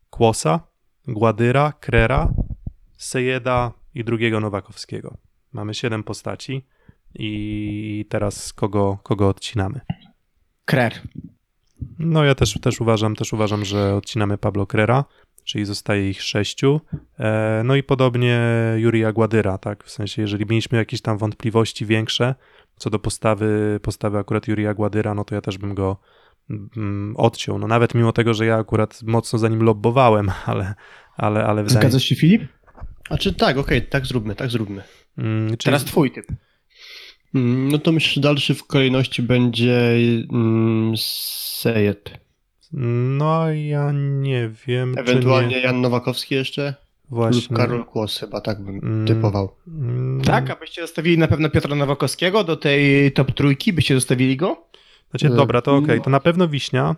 [0.09, 0.59] Kłosa,
[1.07, 2.33] Gładyra, Krera,
[2.97, 5.17] Sejeda i drugiego Nowakowskiego.
[5.53, 6.65] Mamy siedem postaci
[7.15, 9.81] i teraz kogo, kogo odcinamy?
[10.65, 11.01] Krer.
[11.99, 15.05] No ja też, też, uważam, też uważam, że odcinamy Pablo Krera,
[15.43, 16.81] czyli zostaje ich sześciu.
[17.19, 18.41] E, no i podobnie
[18.77, 19.83] Jurija Gładyra, tak?
[19.83, 22.35] W sensie, jeżeli mieliśmy jakieś tam wątpliwości większe
[22.77, 25.97] co do postawy, postawy akurat Jurija Gładyra, no to ja też bym go
[26.49, 27.59] mm, odciął.
[27.59, 30.73] No nawet mimo tego, że ja akurat mocno za nim lobbowałem, ale,
[31.17, 32.43] ale, ale wydaje Zgadzasz się, Filip?
[33.09, 34.83] A czy tak, okej, tak zróbmy, tak zróbmy.
[35.17, 36.25] Mm, czyli, Teraz twój typ.
[37.35, 39.95] Mm, No to myślę, że dalszy w kolejności będzie
[40.33, 42.11] mm, Sejet.
[42.73, 45.61] No ja nie wiem, Ewentualnie czy nie.
[45.63, 46.75] Jan Nowakowski jeszcze
[47.09, 47.41] Właśnie.
[47.49, 49.07] lub Karol Kłos chyba, tak bym Mm.
[49.07, 49.55] typował.
[49.67, 53.73] Mm, Tak, a byście zostawili na pewno Piotra Nowakowskiego do tej top trójki?
[53.73, 54.67] Byście zostawili go?
[55.09, 56.03] Znaczy, E, dobra, to okej, no.
[56.03, 56.95] to na pewno Wiśnia.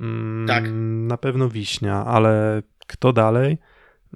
[0.00, 0.64] Mm, Tak.
[1.08, 3.58] Na pewno Wiśnia, ale kto dalej?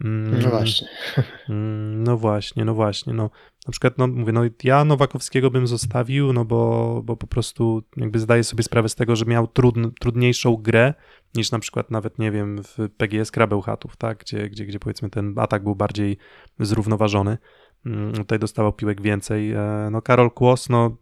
[0.04, 0.88] Mm, No właśnie.
[1.48, 3.12] mm, No właśnie, no właśnie.
[3.12, 3.30] No,
[3.66, 8.18] na przykład, no mówię, no ja Nowakowskiego bym zostawił, no bo, bo po prostu jakby
[8.18, 10.94] zdaję sobie sprawę z tego, że miał trudn, trudniejszą grę
[11.34, 14.18] niż na przykład nawet, nie wiem, w PGS Krabełchatów, tak?
[14.18, 16.16] Gdzie, gdzie, gdzie powiedzmy ten atak był bardziej
[16.60, 17.38] zrównoważony.
[17.86, 19.52] Mm, Tutaj dostawał piłek więcej.
[19.52, 20.96] E, No Karol Kłos, no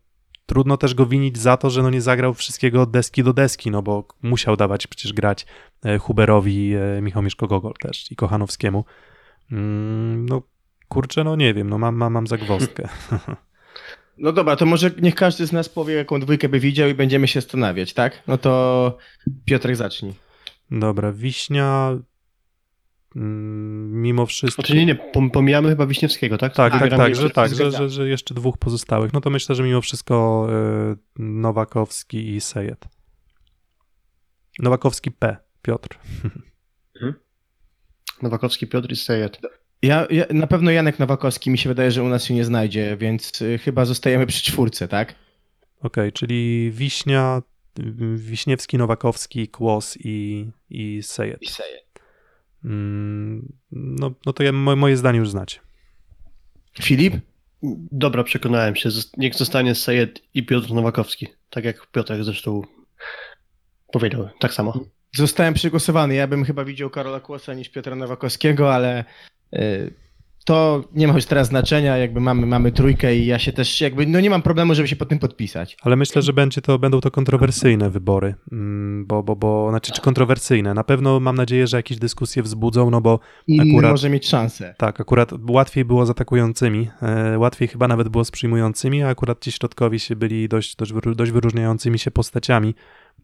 [0.46, 3.70] trudno też go winić za to, że no nie zagrał wszystkiego od deski do deski,
[3.70, 5.46] no bo musiał dawać przecież grać
[5.84, 8.84] e, Huberowi, e, Michał Mieszko-Gogol też i Kochanowskiemu.
[9.52, 10.42] Mm, No
[10.93, 12.88] kurczę, no nie wiem, no mam, mam, mam zagwozdkę.
[14.18, 17.28] No dobra, to może niech każdy z nas powie, jaką dwójkę by widział i będziemy
[17.28, 18.22] się zastanawiać, tak?
[18.26, 18.97] No to
[19.45, 20.14] Piotrek zacznij.
[20.70, 21.99] Dobra, Wiśnia
[23.16, 24.62] mm, mimo wszystko...
[24.62, 26.55] Znaczy nie, nie, pom- pomijamy chyba Wiśniewskiego, tak?
[26.55, 29.12] Tak, tak, tak, że tak, że, że, że jeszcze dwóch pozostałych.
[29.12, 32.84] No to myślę, że mimo wszystko e, Nowakowski i Sejet.
[34.59, 35.99] Nowakowski P, Piotr.
[38.22, 39.40] Nowakowski, Piotr i Sejet.
[39.83, 42.97] Ja, ja, na pewno Janek Nowakowski mi się wydaje, że u nas się nie znajdzie,
[42.97, 45.14] więc y, chyba zostajemy przy czwórce, tak?
[45.80, 47.43] Okej, czyli Wiśnia,
[48.14, 51.41] Wiśniewski, Nowakowski, Kłos i, i Sejet.
[52.64, 55.59] Mm, No, no to ja, mo- moje zdanie już znacie.
[56.83, 57.14] Filip?
[57.93, 58.89] Dobra, przekonałem się.
[59.16, 61.26] Niech zostanie Sejet i Piotr Nowakowski.
[61.51, 62.62] Tak jak Piotr zresztą
[63.93, 64.28] powiedział.
[64.41, 64.80] Tak samo.
[65.16, 66.14] Zostałem przegłosowany.
[66.14, 69.04] Ja bym chyba widział Karola Kłosa niż Piotra Nowakowskiego, ale
[69.54, 69.94] y,
[70.44, 71.96] to nie ma już teraz znaczenia.
[71.96, 74.96] Jakby mamy, mamy trójkę i ja się też jakby, no nie mam problemu, żeby się
[74.96, 75.76] pod tym podpisać.
[75.82, 80.00] Ale myślę, że będzie to, będą to kontrowersyjne wybory, mm, bo, bo, bo, znaczy, czy
[80.00, 80.74] kontrowersyjne.
[80.74, 84.74] Na pewno mam nadzieję, że jakieś dyskusje wzbudzą, no bo Inny Akurat- może mieć szansę.
[84.78, 89.40] Tak, akurat łatwiej było z atakującymi, e, łatwiej chyba nawet było z przyjmującymi, a akurat
[89.40, 92.74] ci środkowi się byli dość, dość, dość wyróżniającymi się postaciami.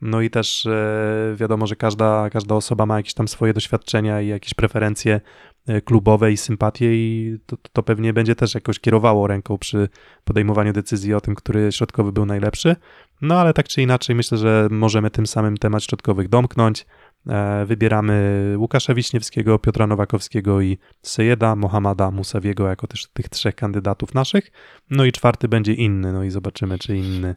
[0.01, 4.29] No i też e, wiadomo, że każda, każda osoba ma jakieś tam swoje doświadczenia i
[4.29, 5.21] jakieś preferencje
[5.67, 9.89] e, klubowe i sympatie i to, to pewnie będzie też jakoś kierowało ręką przy
[10.25, 12.77] podejmowaniu decyzji o tym, który środkowy był najlepszy.
[13.23, 16.87] No ale tak czy inaczej myślę, że możemy tym samym temat środkowych domknąć.
[17.27, 24.15] E, Wybieramy Łukasza Wiśniewskiego, Piotra Nowakowskiego i Sejeda, Mohamada Musawiego jako też tych trzech kandydatów
[24.15, 24.51] naszych.
[24.91, 27.37] No i czwarty będzie inny, no i zobaczymy, czy inny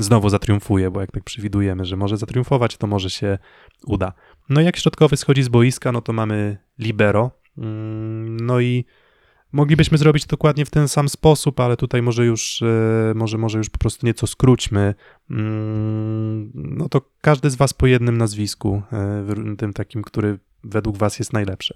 [0.00, 3.38] znowu zatriumfuje, bo jak tak przewidujemy, że może zatriumfować, to może się
[3.86, 4.12] uda.
[4.48, 7.30] No i jak środkowy schodzi z boiska, no to mamy libero.
[7.58, 8.84] Mm, No i
[9.52, 13.70] moglibyśmy zrobić dokładnie w ten sam sposób, ale tutaj może już, e, może, może już
[13.70, 14.94] po prostu nieco skróćmy.
[15.30, 21.18] Mm, No to każdy z was po jednym nazwisku, e, tym takim, który według was
[21.18, 21.74] jest najlepszy.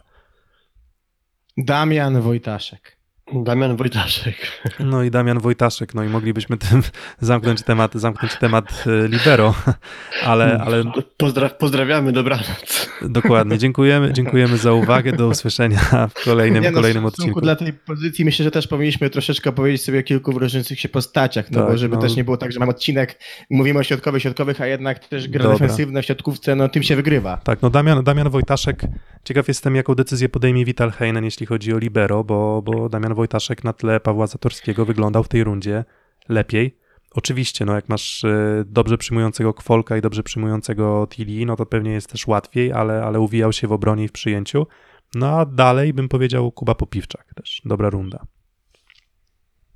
[1.57, 2.94] Damian Wojtaszek.
[3.33, 4.37] Damian Wojtaszek.
[4.81, 6.83] No i Damian Wojtaszek, no i moglibyśmy tym
[7.21, 9.55] zamknąć temat, zamknąć temat e, libero,
[10.25, 10.85] ale, ale
[11.17, 12.91] Pozdra pozdrawiamy, dobranoc.
[13.03, 17.41] dokładnie, dziękujemy, dziękujemy za uwagę, do usłyszenia w kolejnym, Nie no, kolejnym odcinku.
[17.41, 21.51] dla tej pozycji myślę, że też powinniśmy troszeczkę powiedzieć sobie o kilku różniących się postaciach,
[21.51, 22.03] no Tak, bo żeby no.
[22.03, 23.21] też nie było tak, że mam odcinek,
[23.51, 25.59] mówimy o środkowych, środkowych, a jednak też gra Dobra.
[25.59, 27.37] defensywna w środkówce, no tym się wygrywa.
[27.37, 28.83] Tak, no Damian, Damian Wojtaszek,
[29.25, 33.65] ciekaw jestem, jaką decyzję podejmie Vital Heinen, jeśli chodzi o libero, bo, bo Damian Wojtaszek
[33.65, 35.85] na tle Pawła Zatorskiego wyglądał w tej rundzie
[36.29, 36.79] lepiej.
[37.15, 41.91] Oczywiście, no jak masz e, dobrze przyjmującego Kwolka i dobrze przyjmującego Tilly, no to pewnie
[41.91, 44.67] jest też łatwiej, ale, ale uwijał się w obronie i w przyjęciu.
[45.15, 48.27] No a dalej bym powiedział Kuba Popiwczak też, dobra runda.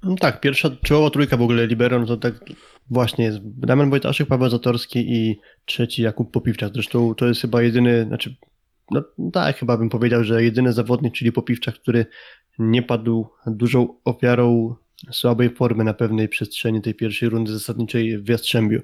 [0.03, 2.35] No tak, pierwsza czołowa trójka w ogóle libero, no to tak
[2.91, 6.73] właśnie jest Damian Wojtaszek, Paweł Zatorski i trzeci Jakub Popiwczak.
[6.75, 8.37] Zresztą to jest chyba jedyny, znaczy,
[8.91, 12.07] no tak, chyba bym powiedział, że jedyny zawodnik, czyli Popiwczak, który
[12.59, 14.75] nie padł dużą ofiarą
[15.11, 18.83] słabej formy na pewnej przestrzeni tej pierwszej rundy zasadniczej w Jastrzębiu.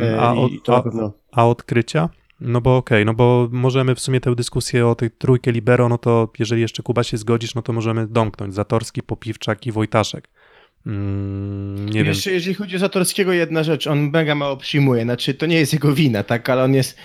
[0.00, 2.08] E, A od- to a- A odkrycia?
[2.40, 5.98] No bo okej, no bo możemy w sumie tę dyskusję o tej trójkę libero, no
[5.98, 8.54] to jeżeli jeszcze Kuba się zgodzisz, no to możemy domknąć.
[8.54, 10.28] Zatorski, Popiwczak i Wojtaszek.
[10.86, 12.06] Mm, nie wiem.
[12.06, 15.72] Jeszcze jeżeli chodzi o Zatorskiego, jedna rzecz, on mega mało przyjmuje, znaczy to nie jest
[15.72, 16.96] jego wina, tak, ale on jest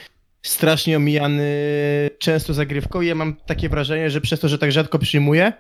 [0.42, 1.50] strasznie omijany
[2.20, 5.54] często zagrywką i ja mam takie wrażenie, że przez to, że tak rzadko przyjmuje,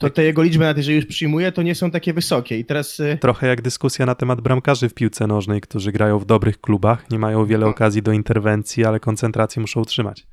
[0.00, 3.00] to te jego liczby, nawet jeżeli już przyjmuje, to nie są takie wysokie i teraz...
[3.00, 7.10] y, Trochę jak dyskusja na temat bramkarzy w piłce nożnej, którzy grają w dobrych klubach,
[7.10, 10.26] nie mają wiele okazji do interwencji, ale koncentrację muszą utrzymać.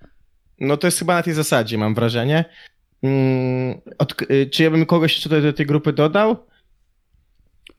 [0.59, 2.45] No to jest chyba na tej zasadzie, mam wrażenie.
[3.03, 6.37] Mm, odk- y, czy ja bym kogoś jeszcze tutaj do tej grupy dodał?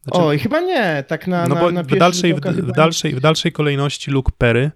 [0.03, 3.14] Znaczy, Oj, chyba nie, tak na no na, bo na w, dalszej, w, w, dalszej,
[3.14, 4.70] w dalszej kolejności Luke Perry,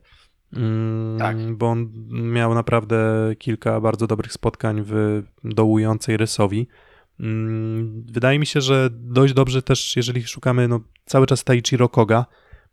[0.56, 1.52] mm, Tak.
[1.52, 2.96] bo on miał naprawdę
[3.38, 6.68] kilka bardzo dobrych spotkań w dołującej rysowi.
[7.22, 12.26] Mm, Wydaje mi się, że dość dobrze też, jeżeli szukamy no, cały czas Taichiro Koga,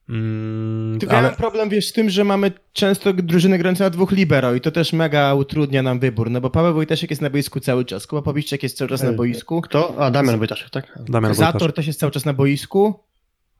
[0.09, 3.89] mm, Tylko ja ale mam problem, wiesz, z tym, że mamy często drużyny grające na
[3.89, 7.29] dwóch libero i to też mega utrudnia nam wybór, no bo Paweł Wojtaszek jest na
[7.29, 9.95] boisku cały czas, Kuba Powiszczek jest cały czas na boisku, Kto?
[9.97, 10.99] A, Damian Wojtaszek, tak?
[11.09, 12.99] Damian Zator też jest cały czas na boisku,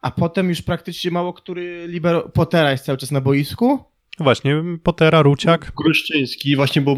[0.01, 2.29] a potem już praktycznie mało który libero...
[2.29, 3.79] Potera jest cały czas na boisku.
[4.19, 6.97] Właśnie, Potera, Ruciak, Gruszczyński, właśnie, bo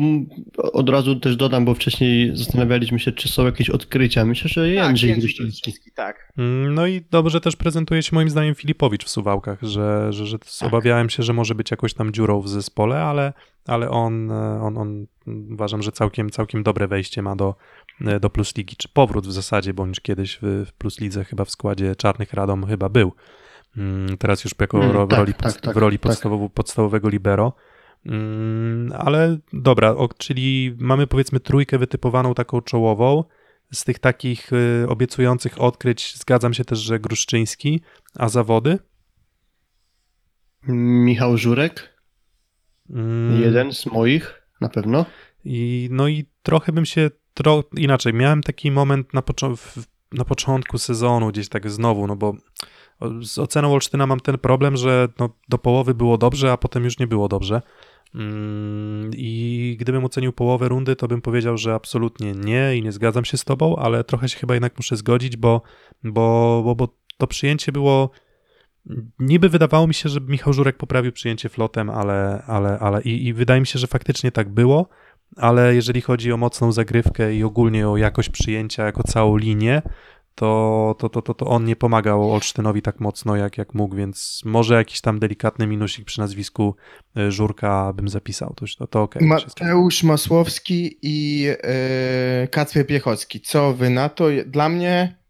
[0.57, 4.25] od razu też dodam, bo wcześniej zastanawialiśmy się, czy są jakieś odkrycia.
[4.25, 5.43] Myślę, że Jędrzej Jędrzej Gruszczyński.
[5.43, 6.31] Gruszczyński, tak.
[6.37, 10.37] Mm, No i dobrze też prezentuje się moim zdaniem Filipowicz w Suwałkach, że, że, że
[10.61, 13.33] obawiałem się, że może być jakoś tam dziurą w zespole, ale,
[13.67, 15.07] ale on, e, on, on
[15.53, 17.55] uważam, że całkiem, całkiem dobre wejście ma do,
[18.01, 21.45] e, do Plus Ligi, czy powrót w zasadzie, bądź kiedyś w, w Plus Lidze chyba
[21.45, 23.11] w składzie Czarnych Radom chyba był.
[23.77, 26.03] Mm, Teraz już jako Mm, tak, roli, tak, tak, w roli tak.
[26.03, 27.53] podstawowo, podstawowego libero.
[28.05, 33.23] Mm, Ale dobra, czyli mamy powiedzmy trójkę wytypowaną taką czołową.
[33.73, 37.81] Z tych takich y, obiecujących odkryć zgadzam się też, że Gruszczyński,
[38.15, 38.79] a zawody?
[40.67, 41.91] Michał Żurek,
[42.89, 45.05] Mm, jeden z moich, na pewno.
[45.45, 49.23] I, no i trochę bym się, tro, inaczej, miałem taki moment na,
[50.11, 52.33] na początku sezonu, gdzieś tak znowu, no bo
[53.21, 56.99] z oceną Olsztyna mam ten problem, że no, do połowy było dobrze, a potem już
[56.99, 57.61] nie było dobrze.
[58.15, 63.25] Mm, I gdybym ocenił połowę rundy, to bym powiedział, że absolutnie nie i nie zgadzam
[63.25, 65.61] się z tobą, ale trochę się chyba jednak muszę zgodzić, bo,
[66.03, 66.87] bo, bo, bo
[67.17, 68.09] to przyjęcie było.
[69.19, 73.33] Niby wydawało mi się, że Michał Żurek poprawił przyjęcie flotem, ale, ale, ale i, i
[73.33, 74.89] wydaje mi się, że faktycznie tak było,
[75.37, 79.81] ale jeżeli chodzi o mocną zagrywkę i ogólnie o jakość przyjęcia jako całą linię,
[80.35, 84.41] to, to, to, to, to on nie pomagał Olsztynowi tak mocno, jak, jak mógł, więc
[84.45, 86.75] może jakiś tam delikatny minusik przy nazwisku
[87.17, 88.53] y, Żurka bym zapisał.
[88.55, 89.07] To, to, to
[89.37, 89.63] wszystko.
[89.63, 93.41] Mateusz Masłowski i yy, Kacper Piechocki.
[93.41, 94.27] Co wy na to?
[94.45, 95.21] Dla mnie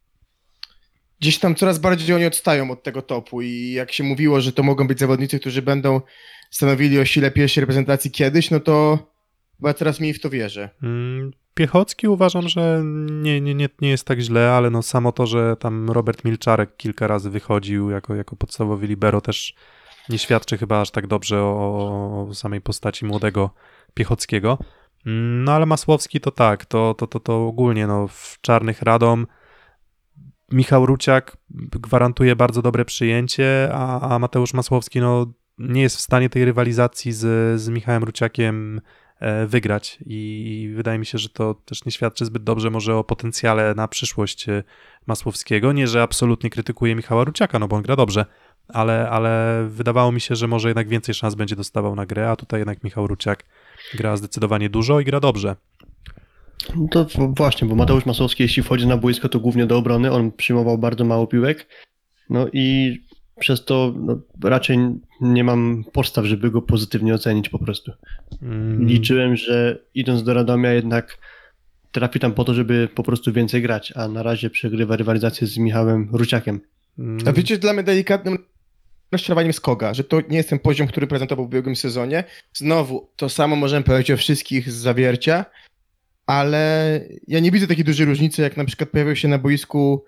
[1.22, 4.64] gdzieś tam coraz bardziej oni odstają od tego topu i jak się mówiło, że to
[4.64, 6.02] mogą być zawodnicy, którzy będą
[6.52, 9.08] stanowili o sile pierwszej reprezentacji kiedyś, no to
[9.58, 10.70] chyba coraz mniej w to wierzę.
[10.84, 12.82] Mm, Piechocki uważam, że
[13.12, 16.78] nie, nie, nie, nie jest tak źle, ale no samo to, że tam Robert Milczarek
[16.78, 19.56] kilka razy wychodził jako, jako podstawowy libero też
[20.10, 23.50] nie świadczy chyba aż tak dobrze o, o samej postaci młodego
[23.94, 24.58] Piechockiego.
[25.06, 29.28] Mm, No ale Masłowski to tak, to, to, to, to ogólnie no, w Czarnych Radom
[30.52, 31.38] Michał Ruciak
[31.72, 37.12] gwarantuje bardzo dobre przyjęcie, a, a Mateusz Masłowski no, nie jest w stanie tej rywalizacji
[37.12, 38.82] z, z Michałem Ruciakiem
[39.48, 43.74] wygrać i wydaje mi się, że to też nie świadczy zbyt dobrze może o potencjale
[43.76, 44.64] na przyszłość e,
[45.08, 45.72] Masłowskiego.
[45.72, 48.26] Nie, że absolutnie krytykuję Michała Ruciaka, no bo on gra dobrze,
[48.68, 52.36] ale, ale wydawało mi się, że może jednak więcej szans będzie dostawał na grę, a
[52.36, 53.46] tutaj jednak Michał Ruciak
[53.94, 55.56] gra zdecydowanie dużo i gra dobrze.
[56.76, 57.08] No to
[57.38, 60.12] właśnie, bo Mateusz Masowski, jeśli wchodzi na boisko, to głównie do obrony.
[60.12, 61.68] On przyjmował bardzo mało piłek.
[62.30, 62.98] No i
[63.42, 64.78] przez to no, raczej
[65.22, 67.92] nie mam podstaw, żeby go pozytywnie ocenić po prostu.
[68.42, 71.18] Mm, Liczyłem, że idąc do Radomia jednak
[71.92, 75.58] trafi tam po to, żeby po prostu więcej grać, a na razie przegrywa rywalizację z
[75.58, 76.62] Michałem Ruciakiem.
[77.00, 78.38] mm, A wiecie, dla mnie delikatnym
[79.12, 82.24] rozczarowaniem jest Koga, że to nie jest ten poziom, który prezentował w ubiegłym sezonie.
[82.54, 85.46] Znowu, to samo możemy powiedzieć o wszystkich z zawiercia,
[86.26, 90.06] ale ja nie widzę takiej dużej różnicy, jak na przykład pojawił się na boisku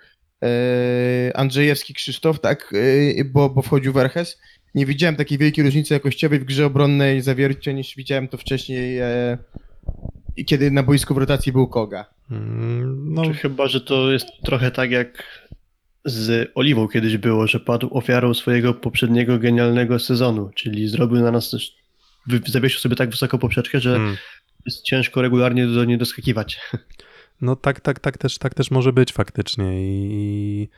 [1.34, 2.74] Andrzejewski Krzysztof, tak,
[3.20, 4.40] e, bo, bo wchodził Werches.
[4.76, 9.38] Nie widziałem takiej wielkiej różnicy jakościowej w grze obronnej zawiercia, niż widziałem to wcześniej, e,
[10.46, 12.06] kiedy na boisku w rotacji był Koga.
[12.32, 15.44] mm, no, Czy chyba, że to jest trochę tak jak
[16.06, 21.50] z Oliwą kiedyś było, że padł ofiarą swojego poprzedniego genialnego sezonu, czyli zrobił na nas
[21.50, 21.76] też,
[22.48, 24.18] zawiesił sobie tak wysoko poprzeczkę, że mm.
[24.66, 26.60] jest ciężko regularnie do niej doskakiwać.
[27.42, 30.70] No tak, tak, tak też, tak też może być faktycznie i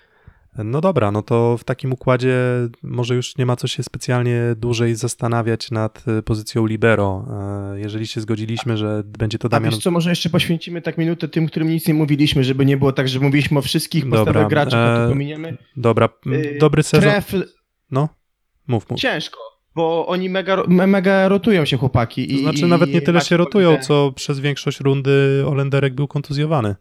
[0.58, 2.38] no dobra, no to w takim układzie
[2.84, 7.26] może już nie ma co się specjalnie dłużej zastanawiać nad y, pozycją libero.
[7.74, 9.72] E, Jeżeli się zgodziliśmy, że będzie to A Damian...
[9.72, 12.91] wiesz co, może jeszcze poświęcimy tak minutę tym, którym nic nie mówiliśmy, żeby nie było
[12.91, 14.06] tak, że mówiliśmy o wszystkich
[14.49, 15.58] graczach, a e, tu pominiemy.
[15.78, 17.10] Dobra, Yy, dobry sezon.
[17.10, 17.34] Tref,
[17.91, 18.10] No,
[18.68, 18.99] mów, mów.
[18.99, 19.39] ciężko,
[19.76, 22.28] bo oni mega, mega rotują się chłopaki.
[22.28, 25.93] To i- znaczy i- nawet nie tyle macie się rotują, co przez większość rundy Olenderek
[25.93, 26.76] był kontuzjowany.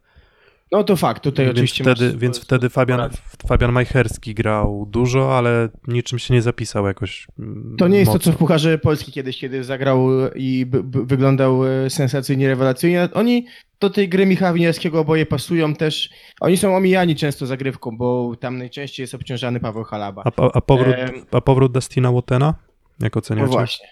[0.72, 3.10] No to fakt, tutaj Więc oczywiście wtedy, masz- więc wtedy Fabian.
[3.48, 8.14] Fabian Majcherski grał dużo, ale niczym się nie zapisał jakoś mm, To nie jest to,
[8.14, 8.32] mocno.
[8.32, 13.08] co w Pucharze Polski kiedyś, kiedy zagrał i b- b- wyglądał e, sensacyjnie, rewelacyjnie.
[13.14, 13.46] Oni
[13.80, 16.10] do tej gry Michała Winiarskiego oboje pasują też.
[16.40, 20.22] Oni są omijani często zagrywką, bo tam najczęściej jest obciążany Paweł Halaba.
[20.24, 21.10] A, a, a, powrót, Em.
[21.32, 22.54] a powrót Dustina Watena?
[23.00, 23.50] Jak No oceniacie?
[23.50, 23.86] właśnie.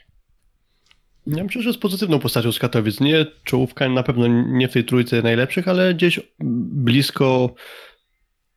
[1.26, 3.00] Ja myślę, że jest pozytywną postacią z Katowic.
[3.00, 7.54] Nie czołówka, na pewno nie w tej trójce najlepszych, ale gdzieś blisko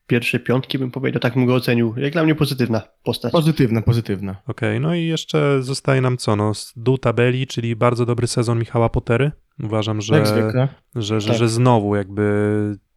[0.07, 1.93] pierwszej piątki bym powiedział, tak bym go ocenił.
[1.97, 3.31] Jak dla mnie pozytywna postać.
[3.31, 4.35] Pozytywna, pozytywna.
[4.47, 6.35] Okej, no i jeszcze zostaje nam co?
[6.35, 9.31] No, z dół tabeli, czyli bardzo dobry sezon Michała Potery.
[9.63, 10.67] Uważam, że, Jak zwykle.
[10.95, 11.37] że, że, Tak.
[11.37, 12.23] że znowu jakby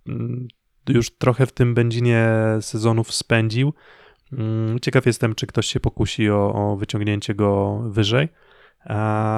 [0.09, 0.49] mm,
[0.88, 2.28] już trochę w tym będzinie
[2.61, 3.72] sezonów spędził.
[4.33, 8.29] Mm, Ciekaw jestem, czy ktoś się pokusi o, o wyciągnięcie go wyżej,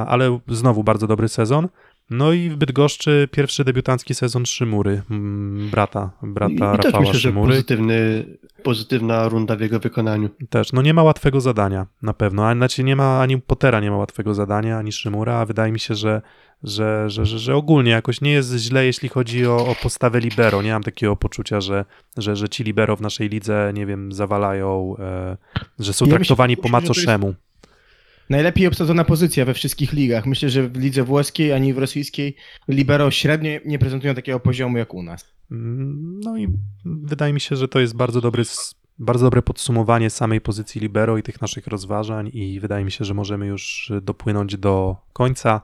[0.06, 1.68] ale znowu bardzo dobry sezon.
[2.10, 7.14] No i w Bydgoszczy pierwszy debiutancki sezon Szymury, mm, brata, brata I też Rafała myślę,
[7.14, 7.52] że Szymury.
[7.52, 8.24] pozytywny,
[8.62, 10.28] pozytywna runda w jego wykonaniu.
[10.50, 12.48] Też, no nie ma łatwego zadania, na pewno.
[12.48, 15.80] A znaczy nie ma, ani Pottera nie ma łatwego zadania, ani Szymura, a wydaje mi
[15.80, 16.22] się, że,
[16.62, 20.62] że, że, że, że ogólnie jakoś nie jest źle, jeśli chodzi o, o postawę libero.
[20.62, 21.84] Nie mam takiego poczucia, że,
[22.16, 25.36] że, że ci libero w naszej lidze, nie wiem, zawalają, e,
[25.78, 27.34] że są Ja traktowani myślę, po macoszemu.
[28.30, 30.26] Najlepiej obsadzona pozycja we wszystkich ligach.
[30.26, 32.36] Myślę, że w lidze włoskiej ani w rosyjskiej
[32.68, 35.34] libero średnio nie prezentują takiego poziomu jak u nas.
[35.50, 36.48] Mm, No i
[36.84, 38.42] wydaje mi się, że to jest bardzo dobry,
[38.98, 43.14] bardzo dobre podsumowanie samej pozycji libero i tych naszych rozważań i wydaje mi się, że
[43.14, 45.60] możemy już dopłynąć do końca.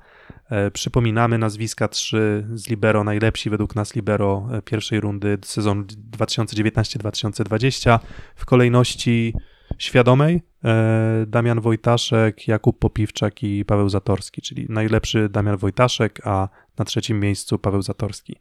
[0.51, 7.99] E, Przypominamy nazwiska trzy z libero, najlepsi według nas libero e, pierwszej rundy sezonu 2019-2020
[8.37, 9.35] w kolejności
[9.79, 16.49] świadomej e, Damian Wojtaszek, Jakub Popiwczak i Paweł Zatorski, czyli najlepszy Damian Wojtaszek, a
[16.79, 18.37] na trzecim miejscu Paweł Zatorski.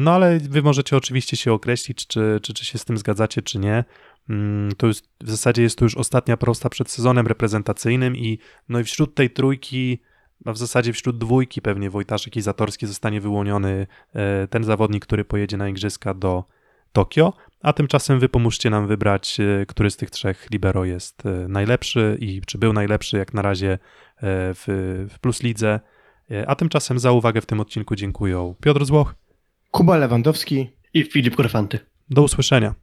[0.00, 3.58] No ale wy możecie oczywiście się określić, czy, czy, czy się z tym zgadzacie, czy
[3.58, 3.84] nie.
[4.28, 8.38] Mm, To jest, w zasadzie jest to już ostatnia prosta przed sezonem reprezentacyjnym i
[8.68, 10.02] no i wśród tej trójki,
[10.44, 15.24] a w zasadzie wśród dwójki pewnie Wojtaszek i Zatorski zostanie wyłoniony e, ten zawodnik, który
[15.24, 16.44] pojedzie na igrzyska do
[16.92, 17.32] Tokio,
[17.62, 22.16] a tymczasem wy pomóżcie nam wybrać, e, który z tych trzech libero jest e, najlepszy
[22.20, 23.78] i czy był najlepszy jak na razie e,
[24.54, 24.64] w,
[25.10, 25.80] w Plus Lidze.
[26.46, 29.14] A tymczasem za uwagę w tym odcinku dziękuję Piotr Złoch.
[29.70, 30.70] Kuba Lewandowski.
[30.94, 31.78] I Filip Korfanty.
[32.10, 32.74] Do usłyszenia.